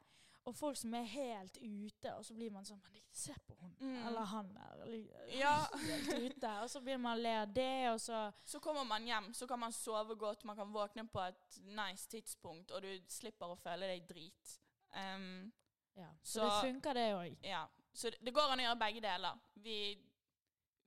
Og 0.48 0.56
folk 0.56 0.78
som 0.80 0.94
er 0.96 1.04
helt 1.12 1.58
ute, 1.60 2.14
og 2.16 2.24
så 2.26 2.34
blir 2.38 2.52
man 2.56 2.64
sånn 2.66 2.80
se 3.12 3.34
på 3.48 3.56
hun, 3.60 3.74
Mm. 3.82 3.98
eller 4.08 4.24
han 4.32 4.48
der. 4.56 4.94
Ja. 5.36 5.56
Helt 5.90 6.14
ute. 6.38 6.52
Og 6.62 6.70
så 6.72 6.80
blir 6.82 6.98
man 6.98 7.20
le 7.20 7.34
av 7.42 7.52
det, 7.54 7.90
og 7.92 8.00
så 8.00 8.32
Så 8.46 8.60
kommer 8.64 8.84
man 8.88 9.04
hjem, 9.06 9.34
så 9.34 9.48
kan 9.48 9.60
man 9.60 9.72
sove 9.72 10.16
godt, 10.16 10.46
man 10.46 10.56
kan 10.56 10.72
våkne 10.74 11.04
på 11.08 11.20
et 11.28 11.58
nice 11.66 12.08
tidspunkt, 12.08 12.72
og 12.72 12.82
du 12.82 12.88
slipper 13.10 13.46
å 13.52 13.56
føle 13.60 13.88
deg 13.92 14.08
drit. 14.08 14.60
Um, 14.96 15.52
Ja. 15.98 16.10
Så, 16.24 16.40
Så- 16.40 16.44
det 16.46 16.72
funker, 16.74 16.94
det 16.94 17.14
òg. 17.14 17.38
ja. 17.44 17.66
Så 17.94 18.10
det, 18.10 18.20
det 18.26 18.34
går 18.34 18.52
an 18.52 18.60
å 18.60 18.64
gjøre 18.64 18.80
begge 18.80 19.02
deler. 19.02 19.40
Vi, 19.56 19.98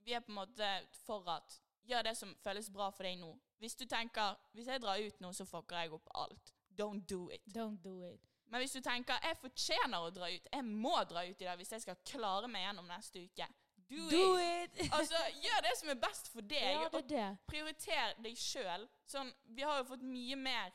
vi 0.05 0.13
er 0.13 0.21
på 0.21 0.29
en 0.31 0.35
måte 0.35 0.87
for 1.05 1.29
at 1.29 1.61
gjør 1.89 2.03
det 2.05 2.17
som 2.17 2.35
føles 2.45 2.71
bra 2.71 2.91
for 2.91 3.03
deg 3.03 3.19
nå. 3.19 3.37
Hvis 3.59 3.75
du 3.77 3.85
tenker 3.87 4.37
hvis 4.55 4.67
jeg 4.67 4.81
drar 4.81 4.99
ut 4.99 5.21
nå, 5.21 5.33
så 5.33 5.45
fucker 5.45 5.77
jeg 5.83 5.93
opp 5.93 6.09
alt. 6.15 6.53
Don't 6.79 7.05
do 7.07 7.29
it. 7.31 7.43
Don't 7.53 7.83
do 7.83 8.05
it. 8.05 8.21
Men 8.51 8.63
hvis 8.63 8.75
du 8.75 8.81
tenker 8.83 9.19
jeg 9.23 9.39
fortjener 9.39 10.03
å 10.03 10.11
dra 10.15 10.29
ut, 10.31 10.47
jeg 10.53 10.67
må 10.67 10.97
dra 11.09 11.23
ut 11.27 11.43
i 11.43 11.47
dag 11.47 11.59
hvis 11.61 11.71
jeg 11.77 11.85
skal 11.85 11.99
klare 12.07 12.51
meg 12.51 12.65
gjennom 12.67 12.89
neste 12.91 13.23
uke, 13.23 13.47
do, 13.91 14.09
Do 14.11 14.25
it! 14.39 14.75
it! 14.75 14.91
Altså, 14.99 15.23
gjør 15.43 15.65
det 15.67 15.75
som 15.79 15.93
er 15.93 15.99
best 16.03 16.31
for 16.33 16.47
deg. 16.47 16.67
Ja, 16.75 16.85
og 16.89 16.95
det 16.99 17.09
det. 17.15 17.31
prioriter 17.51 18.15
deg 18.23 18.39
sjøl. 18.39 18.87
Sånn, 19.11 19.31
vi 19.55 19.67
har 19.67 19.81
jo 19.81 19.89
fått 19.93 20.07
mye 20.07 20.39
mer 20.39 20.75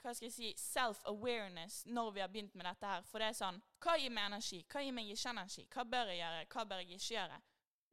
hva 0.00 0.14
skal 0.16 0.30
jeg 0.30 0.32
si, 0.32 0.50
self-awareness 0.56 1.82
når 1.92 2.14
vi 2.16 2.22
har 2.24 2.30
begynt 2.32 2.54
med 2.56 2.64
dette 2.64 2.88
her. 2.88 3.02
For 3.08 3.20
det 3.20 3.30
er 3.30 3.36
sånn 3.36 3.58
Hva 3.84 3.98
gir 4.00 4.12
meg 4.16 4.30
energi? 4.30 4.62
Hva 4.64 4.80
gir 4.84 4.94
meg 4.96 5.10
ikke 5.12 5.34
energi? 5.34 5.66
Hva 5.74 5.84
bør 5.92 6.12
jeg 6.12 6.22
gjøre? 6.22 6.46
Hva 6.54 6.64
bør 6.70 6.80
jeg 6.80 6.96
ikke 6.96 7.14
gjøre? 7.14 7.40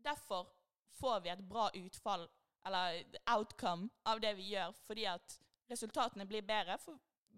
Derfor 0.08 0.54
får 1.02 1.20
vi 1.26 1.34
et 1.34 1.44
bra 1.50 1.66
utfall, 1.76 2.24
eller 2.68 3.02
outcome, 3.34 3.90
av 4.08 4.22
det 4.24 4.32
vi 4.40 4.48
gjør, 4.54 4.72
fordi 4.88 5.04
at 5.12 5.36
resultatene 5.68 6.26
blir 6.30 6.48
bedre, 6.48 6.78
for 6.80 6.96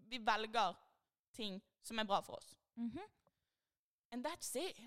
vi 0.09 0.21
velger 0.25 0.77
ting 1.33 1.61
som 1.83 1.99
er 1.99 2.03
bra 2.03 2.19
for 2.21 2.35
oss. 2.35 2.55
Mhm. 2.75 2.99
And 4.11 4.25
that's 4.25 4.55
it. 4.55 4.79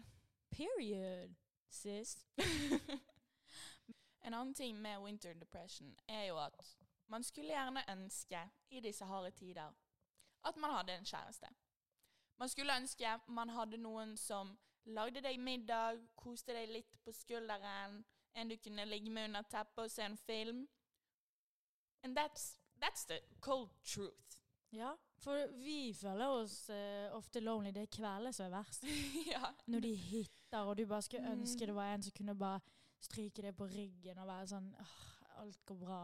Period, 0.50 1.34
sis. 1.68 2.26
En 4.24 4.34
annen 4.34 4.54
ting 4.54 4.80
med 4.80 4.98
winter 4.98 5.34
depression 5.34 5.96
er 6.08 6.24
jo 6.24 6.38
at 6.38 6.76
man 7.06 7.22
skulle 7.22 7.48
gjerne 7.48 7.82
ønske 7.90 8.50
i 8.70 8.80
disse 8.80 9.04
harde 9.04 9.30
tider 9.30 9.72
at 10.44 10.56
man 10.56 10.70
hadde 10.70 10.94
en 10.94 11.04
kjæreste. 11.04 11.46
Man 12.38 12.48
skulle 12.48 12.76
ønske 12.76 13.18
man 13.26 13.48
hadde 13.48 13.76
noen 13.76 14.16
som 14.16 14.58
lagde 14.84 15.20
deg 15.22 15.38
middag, 15.40 15.98
koste 16.16 16.54
deg 16.54 16.68
litt 16.68 16.96
på 17.04 17.12
skulderen, 17.12 18.04
en 18.34 18.48
du 18.48 18.56
kunne 18.56 18.84
ligge 18.84 19.10
med 19.10 19.24
under 19.24 19.42
teppet 19.42 19.84
og 19.84 19.90
se 19.90 20.02
en 20.02 20.16
film. 20.16 20.68
And 22.02 22.18
that's, 22.18 22.58
that's 22.82 23.06
the 23.06 23.20
cold 23.40 23.70
truth. 23.84 24.41
Ja, 24.72 24.94
for 25.20 25.46
vi 25.60 25.92
føler 25.94 26.26
oss 26.32 26.70
uh, 26.72 27.12
ofte 27.16 27.40
lonely. 27.40 27.70
Det 27.76 27.82
er 27.82 27.90
kvelden 27.96 28.32
som 28.32 28.46
er 28.46 28.54
verst. 28.56 28.84
ja. 29.34 29.50
Når 29.68 29.80
de 29.84 29.94
hitter, 29.94 30.58
og 30.64 30.76
du 30.78 30.86
bare 30.86 31.02
skulle 31.02 31.32
ønske 31.32 31.60
Mm. 31.64 31.66
det 31.66 31.74
var 31.76 31.94
en 31.94 32.02
som 32.02 32.12
kunne 32.16 32.34
bare 32.38 32.60
stryke 33.00 33.42
deg 33.42 33.56
på 33.56 33.66
ryggen 33.66 34.18
og 34.18 34.26
være 34.28 34.46
sånn 34.46 34.70
«Åh, 34.80 34.98
Alt 35.42 35.62
går 35.66 35.74
bra. 35.80 35.98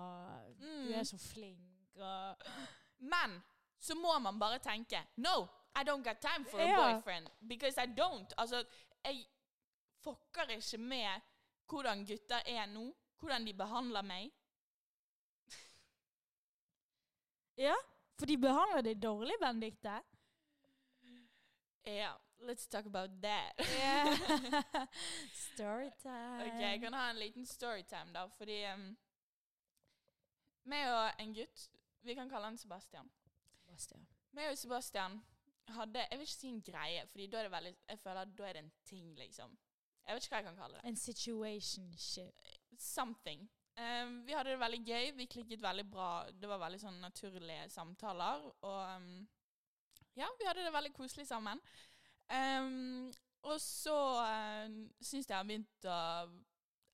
Du 0.59 0.65
Mm. 0.67 0.93
er 0.99 1.03
så 1.05 1.19
flink. 1.19 1.97
Og 1.97 2.37
Men 3.13 3.41
så 3.81 3.95
må 3.95 4.19
man 4.19 4.39
bare 4.41 4.59
tenke 4.59 5.01
No, 5.17 5.47
I 5.77 5.85
don't 5.85 6.03
got 6.03 6.21
time 6.21 6.45
for 6.45 6.59
a 6.61 6.65
Ja. 6.67 6.77
boyfriend. 6.95 7.29
Because 7.49 7.79
I 7.83 7.87
don't. 7.87 8.33
Altså, 8.39 8.65
jeg 9.05 9.27
fucker 10.03 10.49
ikke 10.57 10.79
med 10.79 11.21
hvordan 11.69 12.05
gutter 12.07 12.41
er 12.47 12.67
nå. 12.67 12.93
Hvordan 13.21 13.47
de 13.47 13.55
behandler 13.55 14.03
meg. 14.03 14.31
Ja, 17.57 17.75
for 18.19 18.27
de 18.27 18.39
behandler 18.39 18.83
deg 18.83 19.03
dårlig, 19.03 19.37
Benedicte. 19.41 20.01
Ja, 21.87 22.13
let's 22.41 22.67
talk 22.69 22.87
about 22.87 23.11
that. 23.23 23.53
Storytime. 25.33 26.43
ok, 26.47 26.61
jeg 26.61 26.81
kan 26.81 26.93
ha 26.95 27.11
en 27.11 27.19
liten 27.19 27.47
storytime, 27.47 28.13
da, 28.13 28.27
fordi 28.37 28.59
um, 28.75 28.97
meg 30.69 30.91
og 30.93 31.23
en 31.23 31.35
gutt 31.35 31.71
Vi 32.03 32.15
kan 32.15 32.29
kalle 32.29 32.45
han 32.47 32.59
Sebastian. 32.59 33.11
Sebastian. 33.65 34.07
Meg 34.33 34.51
og 34.51 34.59
Sebastian 34.59 35.21
hadde 35.69 35.99
Jeg 35.99 36.19
vil 36.19 36.21
ikke 36.21 36.33
si 36.33 36.49
en 36.49 36.63
greie, 36.63 37.07
Fordi 37.07 37.27
da 37.27 37.39
er 37.39 37.43
det 37.43 37.53
veldig 37.53 37.75
Jeg 37.89 37.99
føler 37.99 38.21
at 38.21 38.39
da 38.39 38.43
er 38.49 38.53
det 38.53 38.63
en 38.65 38.73
ting, 38.85 39.15
liksom. 39.19 39.59
Jeg 40.07 40.15
vet 40.15 40.25
ikke 40.25 40.35
hva 40.35 40.41
jeg 40.41 40.45
kan 40.47 40.57
kalle 40.57 40.77
det. 40.77 40.85
En 40.89 40.97
situationship. 40.97 42.43
Something. 42.79 43.51
Um, 43.79 44.27
vi 44.27 44.35
hadde 44.35 44.51
det 44.51 44.61
veldig 44.61 44.81
gøy. 44.83 45.13
Vi 45.21 45.29
klikket 45.31 45.63
veldig 45.63 45.85
bra. 45.91 46.11
Det 46.35 46.51
var 46.51 46.59
veldig 46.65 46.81
sånn 46.83 46.99
naturlige 47.03 47.69
samtaler. 47.71 48.43
Og 48.67 48.81
um, 48.97 49.11
ja, 50.19 50.27
vi 50.41 50.49
hadde 50.49 50.65
det 50.67 50.75
veldig 50.75 50.93
koselig 50.97 51.29
sammen. 51.29 51.63
Um, 52.29 53.07
og 53.47 53.61
så 53.63 53.97
uh, 54.19 54.67
syns 54.99 55.29
jeg 55.29 55.37
han 55.37 55.49
begynte 55.49 55.95
å 55.95 56.29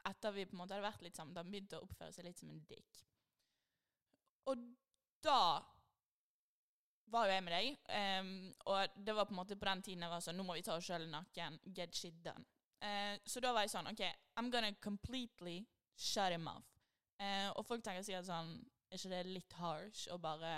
Etter 0.05 0.35
vi 0.37 0.43
på 0.45 0.53
en 0.53 0.59
måte 0.61 0.75
hadde 0.77 0.85
vært 0.85 1.01
litt 1.01 1.17
sammen, 1.17 1.33
han 1.41 1.49
begynte 1.49 1.79
å 1.79 1.85
oppføre 1.87 2.13
seg 2.13 2.27
litt 2.27 2.37
som 2.37 2.51
en 2.53 2.59
dick. 2.69 2.99
Og 4.53 4.67
da 5.25 5.63
var 7.09 7.25
jo 7.25 7.33
jeg 7.33 7.45
med 7.47 7.55
deg, 7.57 7.79
og 8.69 8.99
det 9.07 9.15
var 9.17 9.25
på 9.25 9.33
en 9.33 9.39
måte 9.39 9.57
på 9.57 9.65
den 9.71 9.85
tiden 9.87 10.05
jeg 10.05 10.13
var 10.13 10.21
sånn 10.27 10.37
Nå 10.37 10.45
må 10.45 10.59
vi 10.59 10.67
ta 10.67 10.77
oss 10.77 10.85
sjøl 10.85 11.07
i 11.07 11.09
nakken. 11.09 11.57
Get 11.73 11.97
shit 11.97 12.21
done. 12.21 12.45
Uh, 12.85 13.17
så 13.25 13.41
da 13.41 13.55
var 13.57 13.65
jeg 13.65 13.73
sånn 13.73 13.89
OK, 13.89 14.05
I'm 14.37 14.53
gonna 14.53 14.75
completely 14.85 15.63
shut 15.97 16.37
him 16.37 16.53
off. 16.53 16.74
Eh, 17.23 17.51
og 17.55 17.65
folk 17.67 17.85
tenker 17.85 18.03
sikkert 18.03 18.27
sånn 18.27 18.57
Er 18.91 18.99
ikke 18.99 19.11
det 19.13 19.21
litt 19.29 19.53
harsh 19.61 20.09
å 20.11 20.17
bare 20.19 20.51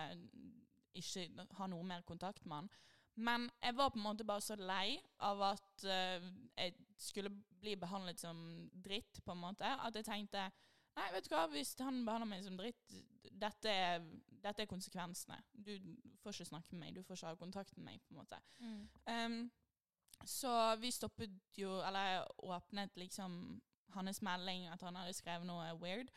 ikke 0.97 1.45
ha 1.59 1.66
noe 1.69 1.85
mer 1.85 2.05
kontakt 2.09 2.47
med 2.49 2.62
han? 2.62 2.71
Men 3.16 3.47
jeg 3.62 3.77
var 3.77 3.90
på 3.92 3.99
en 3.99 4.05
måte 4.05 4.27
bare 4.29 4.45
så 4.45 4.57
lei 4.61 4.99
av 5.25 5.40
at 5.55 5.85
uh, 5.88 6.25
jeg 6.57 6.75
skulle 7.01 7.33
bli 7.61 7.73
behandlet 7.81 8.21
som 8.21 8.38
dritt, 8.85 9.23
på 9.25 9.33
en 9.33 9.40
måte, 9.40 9.64
at 9.64 9.97
jeg 9.97 10.05
tenkte 10.05 10.51
Nei, 10.97 11.11
vet 11.12 11.27
du 11.29 11.35
hva, 11.35 11.42
hvis 11.53 11.75
han 11.85 12.05
behandler 12.07 12.29
meg 12.31 12.45
som 12.45 12.57
dritt, 12.57 12.92
dette 13.37 13.69
er, 13.69 14.05
dette 14.40 14.64
er 14.64 14.69
konsekvensene. 14.71 15.37
Du 15.53 15.75
får 16.23 16.33
ikke 16.33 16.47
snakke 16.49 16.73
med 16.73 16.87
meg, 16.87 16.95
du 16.97 17.03
får 17.05 17.19
ikke 17.19 17.33
ha 17.35 17.37
kontakt 17.40 17.75
med 17.77 17.85
meg, 17.90 17.99
på 18.07 18.14
en 18.14 18.21
måte. 18.23 18.38
Um, 19.05 19.37
så 20.25 20.55
vi 20.81 20.88
stoppet 20.97 21.35
jo, 21.61 21.75
eller 21.85 22.25
åpnet 22.49 22.97
liksom 22.97 23.61
hans 23.92 24.23
melding, 24.25 24.71
at 24.73 24.81
han 24.88 24.97
hadde 24.97 25.12
skrevet 25.19 25.45
noe 25.45 25.69
weird. 25.83 26.09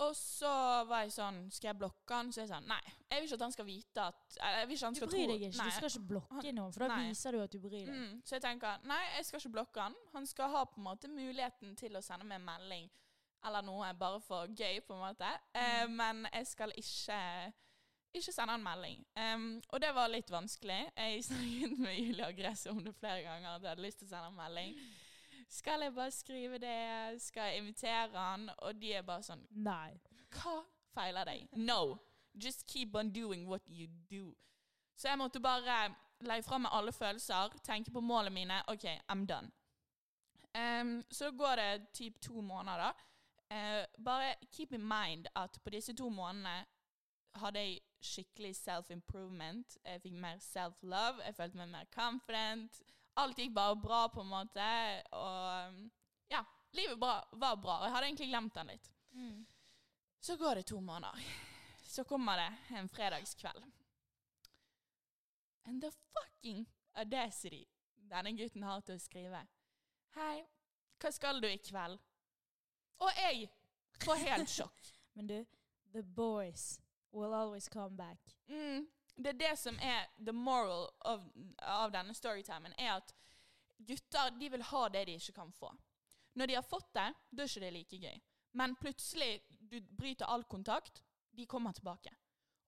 Og 0.00 0.16
så 0.16 0.50
var 0.88 1.04
jeg 1.04 1.12
sånn 1.14 1.36
Skal 1.52 1.68
jeg 1.68 1.78
blokke 1.82 2.16
han? 2.16 2.32
Så 2.32 2.40
jeg 2.42 2.48
sånn 2.50 2.64
Nei, 2.66 2.80
jeg 3.10 3.20
vil 3.20 3.28
ikke 3.28 3.36
at 3.38 3.44
han 3.44 3.54
skal 3.54 3.66
vite 3.68 4.06
at 4.08 4.38
Jeg 4.38 4.68
vil 4.70 4.78
ikke 4.78 4.88
han 4.88 4.96
skal 4.98 5.10
Du 5.10 5.14
bryr 5.14 5.30
deg 5.30 5.44
ikke. 5.46 5.58
Nei. 5.58 5.66
Du 5.68 5.76
skal 5.76 5.90
ikke 5.90 6.08
blokke 6.14 6.54
noen, 6.56 6.72
for 6.72 6.86
da 6.86 6.96
Nei. 6.96 7.10
viser 7.10 7.36
du 7.36 7.42
at 7.42 7.52
du 7.52 7.60
bryr 7.62 7.86
deg. 7.86 7.92
Mm, 7.92 8.18
så 8.24 8.36
jeg 8.38 8.44
tenker 8.46 8.88
Nei, 8.88 9.02
jeg 9.18 9.28
skal 9.28 9.42
ikke 9.42 9.54
blokke 9.58 9.86
han. 9.86 9.96
Han 10.16 10.28
skal 10.30 10.52
ha 10.56 10.64
på 10.70 10.80
en 10.80 10.88
måte 10.88 11.12
muligheten 11.12 11.76
til 11.78 11.98
å 11.98 12.04
sende 12.04 12.26
meg 12.26 12.40
en 12.40 12.48
melding 12.48 12.90
eller 13.42 13.64
noe 13.66 13.88
bare 13.98 14.20
for 14.22 14.46
gøy, 14.54 14.76
på 14.86 14.94
en 14.94 15.00
måte. 15.02 15.26
Eh, 15.58 15.88
men 15.90 16.28
jeg 16.30 16.46
skal 16.46 16.70
ikke 16.78 17.18
ikke 18.12 18.32
sende 18.32 18.54
en 18.54 18.64
melding. 18.64 19.04
Um, 19.16 19.46
og 19.72 19.80
det 19.80 19.94
var 19.96 20.10
litt 20.12 20.30
vanskelig. 20.30 20.80
Jeg 20.96 21.24
snakket 21.24 21.78
med 21.80 21.96
Julie 21.96 22.26
og 22.26 22.36
Gress 22.36 22.66
om 22.70 22.82
det 22.84 22.94
flere 22.98 23.22
ganger 23.24 23.54
at 23.54 23.62
jeg 23.62 23.72
hadde 23.72 23.86
lyst 23.86 24.02
til 24.02 24.10
å 24.10 24.12
sende 24.12 24.28
en 24.28 24.36
melding. 24.36 24.74
Skal 25.52 25.84
jeg 25.84 25.94
bare 25.94 26.10
skrive 26.10 26.58
det? 26.58 27.22
Skal 27.22 27.42
jeg 27.42 27.58
invitere 27.58 28.18
han? 28.18 28.50
Og 28.58 28.74
de 28.80 28.94
er 28.96 29.02
bare 29.04 29.24
sånn 29.26 29.42
Nei. 29.50 29.98
Hva 30.32 30.62
feiler 30.94 31.28
deg? 31.28 31.44
No. 31.60 31.98
Just 32.32 32.64
keep 32.66 32.96
on 32.96 33.12
doing 33.12 33.44
what 33.48 33.62
you 33.68 33.86
do. 34.10 34.32
Så 34.96 35.08
jeg 35.08 35.20
måtte 35.20 35.40
bare 35.44 35.94
legge 36.24 36.46
fra 36.46 36.58
meg 36.58 36.72
alle 36.72 36.92
følelser, 36.92 37.52
tenke 37.64 37.92
på 37.92 38.00
målene 38.00 38.34
mine. 38.34 38.62
OK, 38.72 38.86
I'm 39.12 39.26
done. 39.28 39.50
Um, 40.56 41.02
så 41.10 41.30
går 41.30 41.56
det 41.56 41.88
typ 41.92 42.20
to 42.20 42.40
måneder, 42.40 42.78
da. 42.78 42.92
Eh, 43.52 43.84
bare 44.04 44.34
keep 44.52 44.72
in 44.72 44.80
mind 44.80 45.26
at 45.36 45.58
på 45.64 45.70
disse 45.70 45.92
to 45.96 46.08
månedene 46.08 46.64
hadde 47.34 47.58
jeg 47.58 47.80
skikkelig 48.00 48.56
self-improvement. 48.56 49.78
Jeg 49.84 50.00
fikk 50.00 50.12
mer 50.12 50.38
self-love, 50.40 51.20
jeg 51.26 51.34
følte 51.34 51.56
meg 51.56 51.68
mer 51.68 51.84
confident. 51.92 52.82
Alt 53.20 53.38
gikk 53.38 53.52
bare 53.54 53.76
bra, 53.76 54.08
på 54.08 54.20
en 54.20 54.30
måte. 54.30 54.68
Og 55.12 55.80
ja, 56.32 56.44
livet 56.72 56.98
bra, 56.98 57.18
var 57.32 57.56
bra. 57.60 57.78
Og 57.80 57.86
jeg 57.86 57.94
hadde 57.96 58.08
egentlig 58.08 58.28
glemt 58.30 58.54
den 58.56 58.72
litt. 58.72 58.92
Så 60.22 60.36
går 60.40 60.60
det 60.60 60.66
to 60.70 60.80
måneder. 60.80 61.26
Så 61.82 62.04
kommer 62.08 62.40
det 62.40 62.78
en 62.78 62.88
fredagskveld. 62.88 63.64
And 65.64 65.82
the 65.82 65.90
fucking 65.90 66.66
audacity 66.94 67.66
denne 68.12 68.32
gutten 68.36 68.64
har 68.66 68.80
til 68.84 68.98
å 68.98 69.02
skrive. 69.02 69.42
Hei, 70.16 70.42
hva 71.00 71.12
skal 71.14 71.40
du 71.40 71.48
i 71.48 71.58
kveld? 71.64 72.00
Og 73.02 73.18
jeg 73.18 73.48
får 74.04 74.24
helt 74.26 74.52
sjokk. 74.52 74.90
Men 75.16 75.28
du, 75.28 75.38
the 75.92 76.02
boys 76.02 76.80
will 77.12 77.34
always 77.34 77.68
come 77.68 77.96
back. 77.96 78.34
Mm, 78.48 78.86
det 79.16 79.34
er 79.34 79.38
det 79.38 79.52
som 79.58 79.78
er 79.80 80.06
the 80.24 80.32
moral 80.32 80.88
of, 81.08 81.24
av 81.58 81.92
denne 81.92 82.14
storytimen, 82.14 82.74
er 82.78 82.96
at 82.96 83.14
gutter 83.78 84.30
de 84.38 84.48
vil 84.54 84.62
ha 84.62 84.88
det 84.88 85.06
de 85.06 85.16
ikke 85.18 85.32
kan 85.36 85.52
få. 85.52 85.72
Når 86.34 86.46
de 86.48 86.54
har 86.54 86.64
fått 86.64 86.92
det, 86.94 87.08
da 87.30 87.42
er 87.44 87.50
ikke 87.50 87.64
det 87.64 87.72
like 87.72 87.96
gøy. 88.06 88.20
Men 88.52 88.76
plutselig, 88.76 89.42
du 89.48 89.80
bryter 89.80 90.28
all 90.28 90.44
kontakt, 90.44 91.02
de 91.32 91.46
kommer 91.46 91.72
tilbake. 91.72 92.12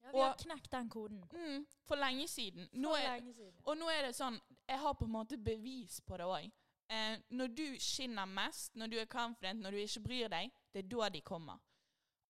Ja, 0.05 0.11
vi 0.13 0.21
har 0.21 0.35
knekt 0.41 0.71
den 0.73 0.89
koden. 0.93 1.23
Mm, 1.33 1.67
for 1.89 1.97
lenge 1.97 2.29
siden. 2.29 2.69
Nå 2.73 2.91
For 2.93 3.01
er, 3.01 3.15
lenge 3.21 3.35
siden. 3.35 3.61
og 3.65 3.77
nå 3.81 3.89
er 3.89 4.03
det 4.07 4.15
sånn, 4.17 4.37
jeg 4.69 4.79
har 4.81 4.95
på 5.01 5.09
en 5.09 5.15
måte 5.15 5.39
bevis 5.41 6.01
på 6.05 6.17
det 6.21 6.27
òg. 6.29 6.51
Eh, 6.93 7.15
når 7.33 7.53
du 7.57 7.65
skinner 7.81 8.29
mest, 8.29 8.75
når 8.77 8.93
du 8.93 8.99
er 9.01 9.09
confident, 9.09 9.61
når 9.65 9.71
du 9.71 9.81
ikke 9.81 10.03
bryr 10.05 10.29
deg, 10.29 10.51
det 10.73 10.85
er 10.85 10.89
da 10.93 11.09
de 11.09 11.23
kommer. 11.25 11.61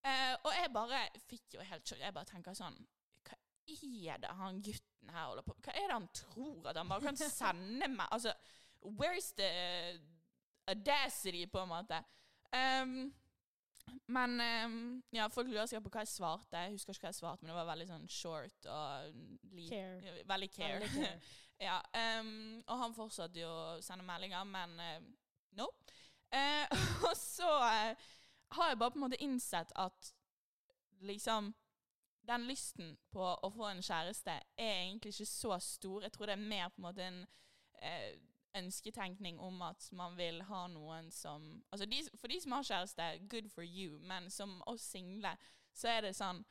Eh, 0.05 0.35
og 0.45 0.53
jeg 0.55 0.71
bare 0.75 1.01
fikk 1.27 1.57
jo 1.57 1.67
helt 1.67 1.89
sjokk. 1.89 2.01
Jeg 2.05 2.15
bare 2.15 2.31
tenker 2.31 2.55
sånn 2.55 2.77
er 3.69 4.21
det 4.23 4.33
han 4.39 4.61
gutten 4.63 5.11
her 5.11 5.27
holder 5.27 5.43
på 5.47 5.57
Hva 5.65 5.73
er 5.73 5.89
det 5.89 5.97
han 5.97 6.09
tror? 6.15 6.69
At 6.69 6.77
han 6.77 6.89
bare 6.89 7.01
kan 7.01 7.17
sende 7.17 7.89
meg 7.89 8.07
Altså, 8.11 8.33
where's 8.85 9.33
the 9.37 9.51
audacity, 10.69 11.47
på 11.47 11.61
en 11.61 11.69
måte? 11.69 12.01
Um, 12.55 13.15
men 14.07 14.41
um, 14.41 15.03
ja, 15.13 15.27
folk 15.29 15.49
lurer 15.49 15.67
sikkert 15.67 15.85
på 15.85 15.93
hva 15.97 16.05
jeg 16.05 16.13
svarte. 16.13 16.61
Jeg 16.61 16.73
husker 16.73 16.95
ikke 16.95 17.07
hva 17.07 17.13
jeg 17.13 17.19
svarte, 17.19 17.45
men 17.45 17.53
det 17.53 17.57
var 17.59 17.69
veldig 17.69 17.89
sånn 17.89 18.07
short 18.09 18.69
og 18.73 19.19
Care. 19.69 20.15
Veldig 20.29 20.51
care. 20.53 20.79
Veldig 20.81 20.91
care. 20.95 21.19
ja, 21.69 21.79
um, 22.21 22.63
og 22.67 22.81
han 22.81 22.97
fortsatte 22.97 23.43
jo 23.43 23.51
å 23.51 23.81
sende 23.85 24.07
meldinger, 24.09 24.45
men 24.49 24.77
uh, 24.81 25.11
no. 25.61 25.69
Uh, 26.35 26.65
og 27.11 27.13
så 27.19 27.51
uh, 27.61 28.09
har 28.57 28.73
jeg 28.73 28.81
bare 28.81 28.95
på 28.95 29.01
en 29.01 29.07
måte 29.07 29.21
innsett 29.25 29.73
at 29.77 30.15
liksom 31.05 31.53
den 32.29 32.47
lysten 32.49 32.95
på 33.13 33.25
å 33.25 33.51
få 33.53 33.71
en 33.71 33.83
kjæreste 33.85 34.33
er 34.33 34.71
egentlig 34.85 35.15
ikke 35.15 35.29
så 35.29 35.59
stor. 35.63 36.03
Jeg 36.03 36.15
tror 36.15 36.31
det 36.31 36.37
er 36.37 36.49
mer 36.49 36.71
på 36.73 36.81
en 36.81 36.87
måte 36.89 37.05
en 37.05 37.21
eh, 37.83 38.15
ønsketenkning 38.59 39.41
om 39.43 39.63
at 39.67 39.89
man 39.93 40.17
vil 40.17 40.43
ha 40.49 40.67
noen 40.71 41.11
som 41.13 41.47
Altså 41.73 41.87
de, 41.91 42.03
for 42.21 42.31
de 42.31 42.41
som 42.41 42.55
har 42.55 42.69
kjæreste, 42.69 43.09
good 43.31 43.49
for 43.51 43.67
you, 43.67 43.99
men 43.99 44.31
som 44.31 44.61
oss 44.71 44.87
single, 44.95 45.35
så 45.75 45.91
er 45.91 46.07
det 46.07 46.15
sånn 46.15 46.45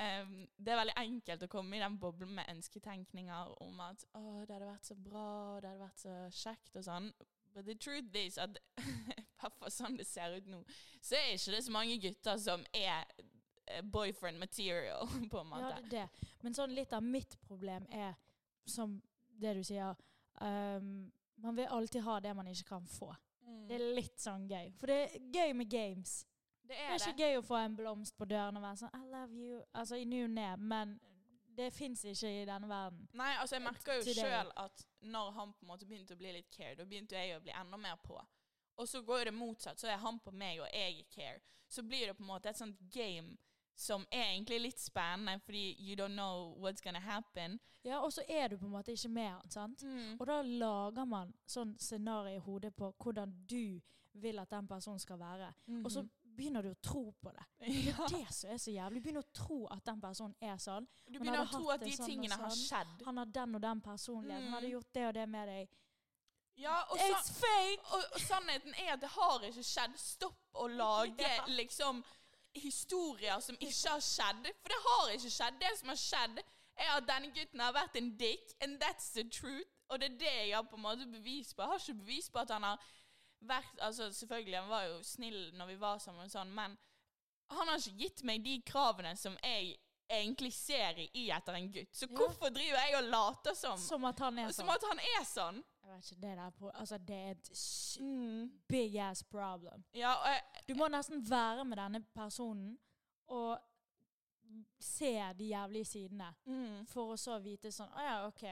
ehm, 0.00 0.46
Det 0.56 0.72
er 0.72 0.80
veldig 0.80 0.96
enkelt 1.04 1.44
å 1.44 1.50
komme 1.52 1.76
i 1.76 1.82
den 1.84 1.98
boblen 2.00 2.34
med 2.38 2.48
ønsketenkninger 2.56 3.54
om 3.62 3.84
at 3.84 4.06
å, 4.14 4.42
det 4.46 4.56
hadde 4.56 4.72
vært 4.72 4.88
så 4.88 4.96
bra, 4.96 5.28
det 5.60 5.68
hadde 5.68 5.84
vært 5.84 6.06
så 6.06 6.16
kjekt 6.32 6.80
og 6.80 6.88
sånn. 6.88 7.12
But 7.54 7.68
the 7.68 7.76
truth 7.78 8.16
is 8.18 8.38
at 8.40 8.56
fall 9.64 9.72
sånn 9.72 9.98
det 9.98 10.06
ser 10.08 10.36
ut 10.38 10.48
nå, 10.50 10.62
så 11.04 11.18
er 11.18 11.34
ikke 11.34 11.54
det 11.56 11.62
så 11.66 11.74
mange 11.74 12.00
gutter 12.02 12.40
som 12.40 12.64
er 12.74 13.04
eh, 13.04 13.30
boyfriend 13.82 14.38
material, 14.38 15.08
på 15.30 15.40
en 15.40 15.46
måte. 15.46 15.62
Ja, 15.62 15.80
det 15.90 15.98
er 16.02 16.08
det. 16.08 16.30
Men 16.42 16.54
sånn 16.56 16.74
litt 16.76 16.92
av 16.92 17.02
mitt 17.02 17.38
problem 17.48 17.86
er, 17.90 18.14
som 18.66 18.98
det 19.40 19.54
du 19.58 19.64
sier 19.66 19.96
um, 20.40 21.10
Man 21.42 21.56
vil 21.56 21.66
alltid 21.66 22.04
ha 22.06 22.20
det 22.20 22.34
man 22.34 22.46
ikke 22.48 22.68
kan 22.68 22.86
få. 22.86 23.10
Mm. 23.44 23.64
Det 23.68 23.74
er 23.74 23.88
litt 23.98 24.20
sånn 24.22 24.46
gøy. 24.48 24.70
For 24.78 24.88
det 24.88 24.98
er 25.02 25.26
gøy 25.34 25.56
med 25.58 25.68
games. 25.68 26.22
Det 26.64 26.72
er, 26.72 26.78
Det 26.78 26.84
er 26.84 26.94
er 26.94 26.98
det. 26.98 27.08
ikke 27.10 27.26
gøy 27.26 27.40
å 27.40 27.42
få 27.44 27.58
en 27.60 27.74
blomst 27.76 28.16
på 28.16 28.28
døren 28.30 28.56
og 28.56 28.62
være 28.64 28.80
sånn 28.84 28.94
I 28.96 29.10
love 29.10 29.34
you. 29.36 29.58
Altså 29.74 29.98
i 30.00 30.06
ny 30.08 30.22
og 30.24 30.30
ne, 30.32 30.46
men 30.56 30.94
det 31.54 31.68
fins 31.74 32.04
ikke 32.08 32.30
i 32.30 32.46
denne 32.48 32.68
verden. 32.70 33.04
Nei, 33.14 33.32
altså 33.40 33.58
jeg 33.58 33.64
merker 33.66 33.98
jo 33.98 34.14
sjøl 34.16 34.52
at 34.62 34.86
når 35.04 35.34
han 35.36 35.52
på 35.52 35.66
en 35.66 35.72
måte 35.74 35.86
begynte 35.86 36.16
å 36.16 36.18
bli 36.22 36.32
litt 36.34 36.48
care, 36.54 36.74
da 36.78 36.86
begynte 36.88 37.18
jeg 37.18 37.36
å 37.36 37.42
bli 37.44 37.52
enda 37.54 37.78
mer 37.78 37.98
på. 38.02 38.16
Og 38.80 38.88
så 38.90 39.02
går 39.06 39.28
det 39.28 39.34
motsatt. 39.36 39.78
Så 39.78 39.90
er 39.90 40.00
han 40.02 40.18
på 40.24 40.32
meg, 40.34 40.62
og 40.64 40.70
jeg 40.72 40.98
er 41.02 41.10
care. 41.14 41.42
Så 41.70 41.84
blir 41.86 42.08
det 42.08 42.16
på 42.18 42.24
en 42.24 42.32
måte 42.32 42.50
et 42.50 42.58
sånt 42.58 42.80
game 42.94 43.36
som 43.76 44.06
er 44.10 44.22
egentlig 44.34 44.60
litt 44.60 44.78
spennende, 44.80 45.40
fordi 45.44 45.76
you 45.80 45.96
don't 45.96 46.14
know 46.14 46.54
what's 46.62 46.82
gonna 46.84 47.00
happen. 47.00 47.58
Ja, 47.84 47.98
Og 48.00 48.12
så 48.12 48.22
er 48.28 48.48
du 48.48 48.56
på 48.58 48.66
en 48.66 48.72
måte 48.72 48.92
ikke 48.92 49.08
med 49.10 49.28
han, 49.28 49.50
sant? 49.50 49.82
Og 50.20 50.26
da 50.26 50.42
lager 50.42 51.04
man 51.04 51.34
sånn 51.46 51.74
scenario 51.78 52.36
i 52.36 52.40
hodet 52.40 52.74
på 52.76 52.92
hvordan 53.02 53.32
du 53.46 53.80
vil 54.14 54.38
at 54.38 54.50
den 54.50 54.66
personen 54.68 54.98
skal 54.98 55.18
være. 55.18 55.52
Og 55.84 55.90
så 55.92 56.04
begynner 56.36 56.62
du 56.62 56.70
å 56.70 56.78
tro 56.82 57.12
på 57.20 57.30
det. 57.30 57.44
Det 57.60 57.84
ja. 57.90 57.94
er 58.04 58.08
det 58.14 58.34
som 58.34 58.50
er 58.50 58.58
så 58.58 58.70
jævlig. 58.70 59.00
Du 59.02 59.04
begynner 59.08 59.22
å 59.26 59.32
tro 59.34 59.66
at 59.70 59.84
den 59.86 60.00
personen 60.00 60.34
er 60.40 60.56
sånn. 60.58 60.86
Du 61.06 61.18
begynner 61.18 61.42
å 61.44 61.50
tro 61.50 61.68
at 61.70 61.80
de 61.84 61.90
sånn 61.92 62.06
tingene 62.06 62.28
tingene 62.30 62.40
har 62.42 62.50
sånn. 62.50 62.64
skjedd. 62.68 63.04
Han 63.06 63.16
har 63.18 63.26
den 63.26 63.54
og 63.54 63.60
den 63.62 63.80
personligheten. 63.80 64.44
Han 64.48 64.52
hadde 64.54 64.66
Mm. 64.66 64.72
gjort 64.78 64.92
det 64.94 65.06
og 65.08 65.14
det 65.14 65.28
med 65.28 65.48
deg. 65.48 65.68
Ja, 66.56 66.84
og, 66.90 66.98
så, 66.98 67.04
It's 67.10 67.30
fake! 67.40 67.82
og, 67.92 68.02
og 68.14 68.20
sannheten 68.20 68.74
er 68.86 68.92
at 68.94 69.00
det 69.00 69.08
har 69.10 69.40
ikke 69.50 69.62
skjedd. 69.66 69.96
Stopp 69.98 70.54
å 70.54 70.68
lage 70.70 71.18
Ja. 71.38 71.44
liksom 71.48 72.04
historier 72.54 73.40
som 73.40 73.56
ikke 73.60 73.88
har 73.90 74.00
skjedd. 74.04 74.48
For 74.62 74.68
det 74.74 74.80
har 74.86 75.08
ikke 75.14 75.30
skjedd. 75.30 75.60
Det 75.60 75.72
som 75.78 75.88
har 75.88 76.00
skjedd, 76.00 76.42
er 76.76 76.90
at 76.96 77.06
denne 77.06 77.30
gutten 77.34 77.60
har 77.60 77.72
vært 77.76 77.96
en 78.00 78.16
dick, 78.18 78.52
and 78.60 78.80
that's 78.82 79.12
the 79.14 79.24
truth. 79.30 79.70
Og 79.90 80.00
det 80.00 80.12
er 80.12 80.18
det 80.18 80.32
jeg 80.48 80.54
har 80.56 80.62
på 80.66 80.76
en 80.76 80.82
måte 80.82 81.06
bevis 81.06 81.52
på. 81.54 81.62
Jeg 81.62 81.68
har 81.70 81.78
ikke 81.82 81.94
bevis 82.02 82.30
på 82.30 82.38
at 82.40 82.50
han 82.50 82.62
har 82.62 82.80
vært 83.44 83.80
Altså, 83.84 84.08
selvfølgelig, 84.12 84.58
han 84.58 84.68
var 84.70 84.82
jo 84.88 85.02
snill 85.02 85.50
når 85.54 85.66
vi 85.66 85.74
var 85.80 85.98
sammen, 85.98 86.24
og 86.24 86.30
sånn, 86.32 86.52
men 86.56 86.76
han 87.50 87.68
har 87.68 87.76
ikke 87.78 87.98
gitt 88.00 88.22
meg 88.24 88.42
de 88.44 88.54
kravene 88.66 89.12
som 89.20 89.36
jeg 89.44 89.74
egentlig 90.10 90.52
ser 90.56 90.98
i 91.04 91.26
etter 91.30 91.52
en 91.58 91.68
gutt. 91.72 91.92
Så 91.96 92.06
Ja. 92.08 92.16
hvorfor 92.16 92.48
driver 92.54 92.78
jeg 92.80 92.96
og 92.96 93.10
later 93.10 93.54
som 93.54 93.78
Som 93.78 94.04
at 94.04 94.18
han 94.18 94.38
er 94.38 94.52
Som 94.52 94.66
sånn. 94.66 94.74
at 94.74 94.82
han 94.88 94.98
er 94.98 95.24
sånn? 95.24 95.64
Jeg 95.84 95.92
vet 95.92 96.10
ikke, 96.12 96.20
det 96.22 96.36
der 96.36 96.50
på, 96.50 96.70
altså 96.74 96.98
det 96.98 97.16
er 97.16 97.30
et 97.30 97.50
Mm. 98.00 98.50
big 98.68 98.98
ass 99.00 99.22
problem. 99.24 99.84
Ja, 99.94 100.12
jeg, 100.24 100.40
Du 100.68 100.74
må 100.74 100.88
nesten 100.88 101.30
være 101.30 101.64
med 101.64 101.76
denne 101.76 102.00
personen 102.14 102.78
og 103.26 103.58
se 104.80 105.32
de 105.38 105.44
jævlige 105.44 105.84
sidene. 105.84 106.34
mm. 106.46 106.86
For 106.86 107.12
å 107.14 107.16
så 107.16 107.38
vite 107.42 107.72
sånn 107.72 107.88
Å 107.92 108.00
ja, 108.04 108.26
OK. 108.26 108.42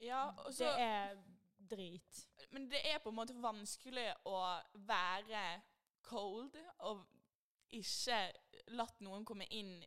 ja 0.00 0.22
og 0.46 0.52
så, 0.54 0.64
Det 0.64 0.80
er 0.80 1.16
drit. 1.70 2.26
Men 2.52 2.68
det 2.70 2.80
er 2.84 2.98
på 2.98 3.08
en 3.08 3.16
måte 3.16 3.34
vanskelig 3.42 4.12
å 4.24 4.60
være 4.74 5.62
cold 6.02 6.56
og 6.78 7.06
ikke 7.70 8.32
latt 8.68 9.00
noen 9.00 9.24
komme 9.24 9.46
inn. 9.50 9.80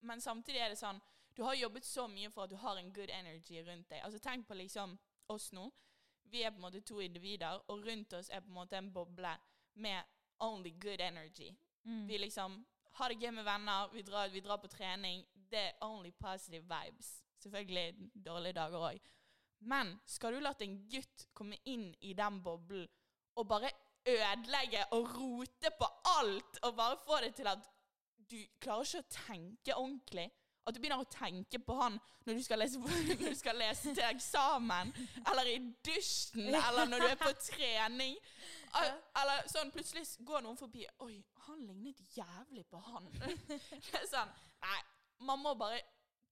Men 0.00 0.20
samtidig 0.20 0.60
er 0.60 0.68
det 0.68 0.78
sånn 0.78 1.00
Du 1.36 1.42
har 1.44 1.54
jobbet 1.54 1.84
så 1.84 2.06
mye 2.08 2.28
for 2.30 2.42
at 2.44 2.50
du 2.50 2.56
har 2.56 2.76
en 2.76 2.92
good 2.92 3.08
energy 3.10 3.62
rundt 3.64 3.88
deg. 3.88 4.02
Altså 4.04 4.18
Tenk 4.18 4.46
på 4.46 4.54
liksom 4.54 4.98
oss 5.28 5.52
nå. 5.52 5.70
Vi 6.32 6.42
er 6.42 6.50
på 6.50 6.62
en 6.62 6.64
måte 6.64 6.80
to 6.80 7.00
individer, 7.04 7.60
og 7.68 7.84
rundt 7.86 8.14
oss 8.16 8.30
er 8.32 8.40
på 8.40 8.48
en 8.48 8.56
måte 8.56 8.78
en 8.78 8.92
boble 8.92 9.34
med 9.74 10.02
only 10.40 10.72
good 10.80 11.00
energy. 11.00 11.50
Mm. 11.84 12.06
Vi 12.08 12.18
liksom 12.18 12.64
har 12.98 13.08
det 13.08 13.20
gøy 13.20 13.30
med 13.36 13.44
venner, 13.44 13.88
vi 13.92 14.02
drar, 14.02 14.28
vi 14.28 14.40
drar 14.40 14.60
på 14.62 14.68
trening. 14.72 15.24
Det 15.50 15.58
er 15.58 15.84
only 15.84 16.10
positive 16.10 16.64
vibes. 16.64 17.10
Selvfølgelig 17.38 18.10
dårlige 18.24 18.56
dager 18.56 18.88
òg. 18.88 19.12
Men 19.60 19.94
skal 20.06 20.34
du 20.34 20.40
la 20.40 20.54
en 20.60 20.78
gutt 20.90 21.28
komme 21.34 21.58
inn 21.64 21.92
i 22.00 22.14
den 22.18 22.40
boblen 22.42 22.88
og 23.36 23.48
bare 23.48 23.70
ødelegge 24.08 24.84
og 24.96 25.12
rote 25.14 25.70
på 25.78 25.88
alt, 26.18 26.58
og 26.62 26.76
bare 26.76 26.98
få 27.06 27.20
det 27.22 27.34
til 27.34 27.46
at 27.46 27.68
du 28.30 28.38
klarer 28.60 28.88
ikke 28.88 29.02
å 29.04 29.12
tenke 29.26 29.76
ordentlig 29.76 30.30
At 30.66 30.74
du 30.74 30.78
begynner 30.80 31.00
å 31.02 31.08
tenke 31.10 31.58
på 31.58 31.74
han 31.80 31.96
når 32.26 32.34
du 32.38 32.42
skal 32.46 32.58
lese, 32.62 32.78
du 33.22 33.34
skal 33.34 33.56
lese 33.58 33.94
til 33.96 34.04
eksamen, 34.06 34.92
eller 35.26 35.48
i 35.50 35.56
dusjen, 35.84 36.52
eller 36.54 36.86
når 36.86 37.02
du 37.02 37.06
er 37.08 37.16
på 37.18 37.32
trening. 37.48 38.14
Eller 39.20 39.48
sånn 39.50 39.72
plutselig 39.74 40.06
går 40.24 40.44
noen 40.46 40.56
forbi 40.56 40.86
Oi, 41.04 41.18
han 41.48 41.58
lignet 41.66 41.98
jævlig 42.16 42.62
på 42.70 42.78
han. 42.86 43.08
Det 43.48 43.98
er 43.98 44.06
sånn 44.08 44.30
Nei, 44.62 44.78
man 45.28 45.42
må 45.42 45.52
bare 45.58 45.80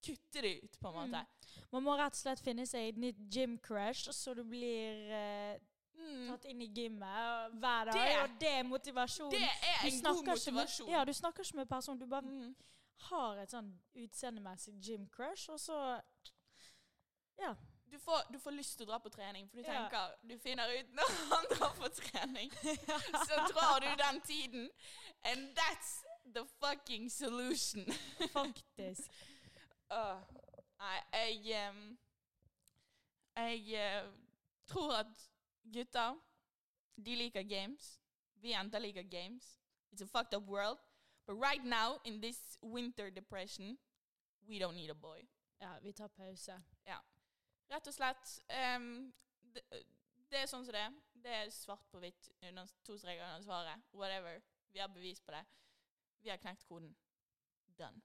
kutte 0.00 0.40
det 0.40 0.54
ut, 0.62 0.78
på 0.80 0.88
en 0.88 1.10
måte. 1.10 1.24
Man 1.74 1.82
må 1.84 1.92
rett 1.98 2.14
og 2.14 2.20
slett 2.22 2.40
finne 2.40 2.64
seg 2.66 2.86
et 2.94 3.00
nytt 3.02 3.18
gym 3.34 3.58
crash, 3.60 4.06
så 4.16 4.32
du 4.38 4.44
blir 4.48 5.10
eh, 5.12 5.58
Mm. 6.00 6.30
tatt 6.30 6.46
inn 6.48 6.62
i 6.64 6.66
gymmet 6.72 7.56
hver 7.60 7.90
dag. 7.90 7.92
Det- 7.92 8.20
og 8.22 8.36
det 8.40 8.48
er 8.48 8.62
motivasjon. 8.64 9.30
Det 9.34 9.42
er 9.42 9.82
en 9.84 9.98
god 10.00 10.22
motivasjon. 10.30 10.86
Med, 10.86 10.94
ja, 10.94 11.02
du 11.04 11.12
snakker 11.12 11.44
ikke 11.44 11.56
med 11.58 11.68
personen. 11.68 11.98
Du 12.00 12.06
bare 12.08 12.22
Mm. 12.24 12.54
Har 13.08 13.36
et 13.42 13.50
sånn 13.52 13.72
utseendemessig 13.94 14.74
gym 14.84 15.08
crush, 15.08 15.50
og 15.50 15.60
så 15.60 16.00
Ja. 17.38 17.54
Du 17.90 17.98
får, 17.98 18.32
du 18.32 18.38
får 18.38 18.50
lyst 18.54 18.76
til 18.78 18.86
å 18.86 18.90
dra 18.92 18.98
på 19.02 19.10
trening, 19.10 19.48
for 19.50 19.56
du 19.56 19.62
Ja. 19.64 19.88
tenker 19.88 20.12
Du 20.28 20.38
finner 20.38 20.68
ut 20.78 20.92
når 20.94 21.08
han 21.30 21.46
drar 21.50 21.72
på 21.74 21.88
trening, 21.88 22.50
så 23.26 23.38
drar 23.50 23.80
du 23.80 23.88
den 24.02 24.20
tiden. 24.20 24.70
And 25.24 25.56
that's 25.58 26.04
the 26.34 26.44
fucking 26.60 27.08
solution. 27.10 27.84
Faktisk. 28.32 29.10
uh, 29.90 30.20
nei, 30.78 31.00
jeg 31.12 31.68
um, 31.68 31.98
Jeg 33.36 33.74
uh, 34.04 34.12
tror 34.66 34.92
at 35.00 35.30
gutter, 35.72 36.14
de 36.96 37.16
liker 37.16 37.42
games. 37.42 38.00
Vi 38.36 38.48
jenter 38.54 38.78
liker 38.78 39.02
games. 39.02 39.56
It's 39.92 40.02
a 40.02 40.06
fucked 40.06 40.34
up 40.34 40.46
world. 40.48 40.78
But 41.30 41.38
right 41.38 41.64
now, 41.64 42.00
in 42.04 42.20
this 42.20 42.58
winter 42.60 43.08
depression, 43.08 43.78
we 44.48 44.58
don't 44.58 44.74
need 44.74 44.90
a 44.90 44.94
boy. 44.94 45.28
Ja, 45.60 45.68
vi 45.82 45.92
tar 45.92 46.08
pause. 46.08 46.52
Rett 47.70 47.86
og 47.86 47.94
slett. 47.94 48.40
Um, 48.76 49.12
det, 49.54 49.62
det 50.30 50.40
er 50.40 50.48
sånn 50.50 50.64
som 50.66 50.74
det 50.74 50.80
er. 50.82 50.96
Det 51.22 51.36
er 51.36 51.52
svart 51.54 51.86
på 51.92 52.00
hvitt 52.02 52.32
under 52.48 52.66
to 52.82 52.98
streker 52.98 53.22
under 53.22 53.46
svaret. 53.46 53.86
Whatever. 53.94 54.42
Vi 54.74 54.82
har 54.82 54.90
bevis 54.90 55.22
på 55.22 55.30
det. 55.30 55.44
Vi 56.22 56.34
har 56.34 56.42
knekt 56.42 56.66
koden. 56.66 56.96
Done. 57.78 58.02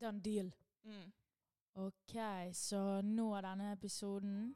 Done 0.00 0.20
deal. 0.20 0.50
Mm. 0.82 1.12
OK, 1.78 2.18
så 2.58 3.00
nå 3.06 3.30
er 3.38 3.46
denne 3.52 3.72
episoden 3.72 4.54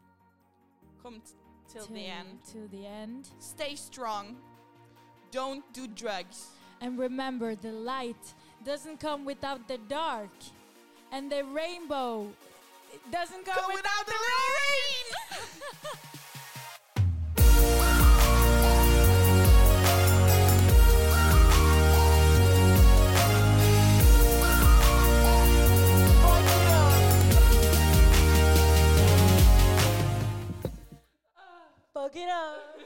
Come 1.02 1.22
t 1.22 1.38
till 1.70 1.86
the 1.86 2.06
end. 2.18 2.42
Till 2.44 2.68
the 2.68 2.86
end. 2.86 3.30
Stay 3.38 3.76
strong. 3.76 4.34
Don't 5.30 5.62
do 5.70 5.86
drugs. 5.86 6.57
And 6.80 6.98
remember, 6.98 7.54
the 7.54 7.72
light 7.72 8.34
doesn't 8.64 9.00
come 9.00 9.24
without 9.24 9.66
the 9.66 9.78
dark, 9.88 10.30
and 11.12 11.30
the 11.30 11.44
rainbow 11.44 12.28
doesn't 13.10 13.44
come, 13.44 13.54
come 13.54 13.72
without, 13.74 14.06
without, 14.06 14.06
the, 14.06 14.12
the 14.12 14.18
rain. 14.18 15.98
fuck 32.08 32.16
it 32.16 32.28
up. 32.28 32.77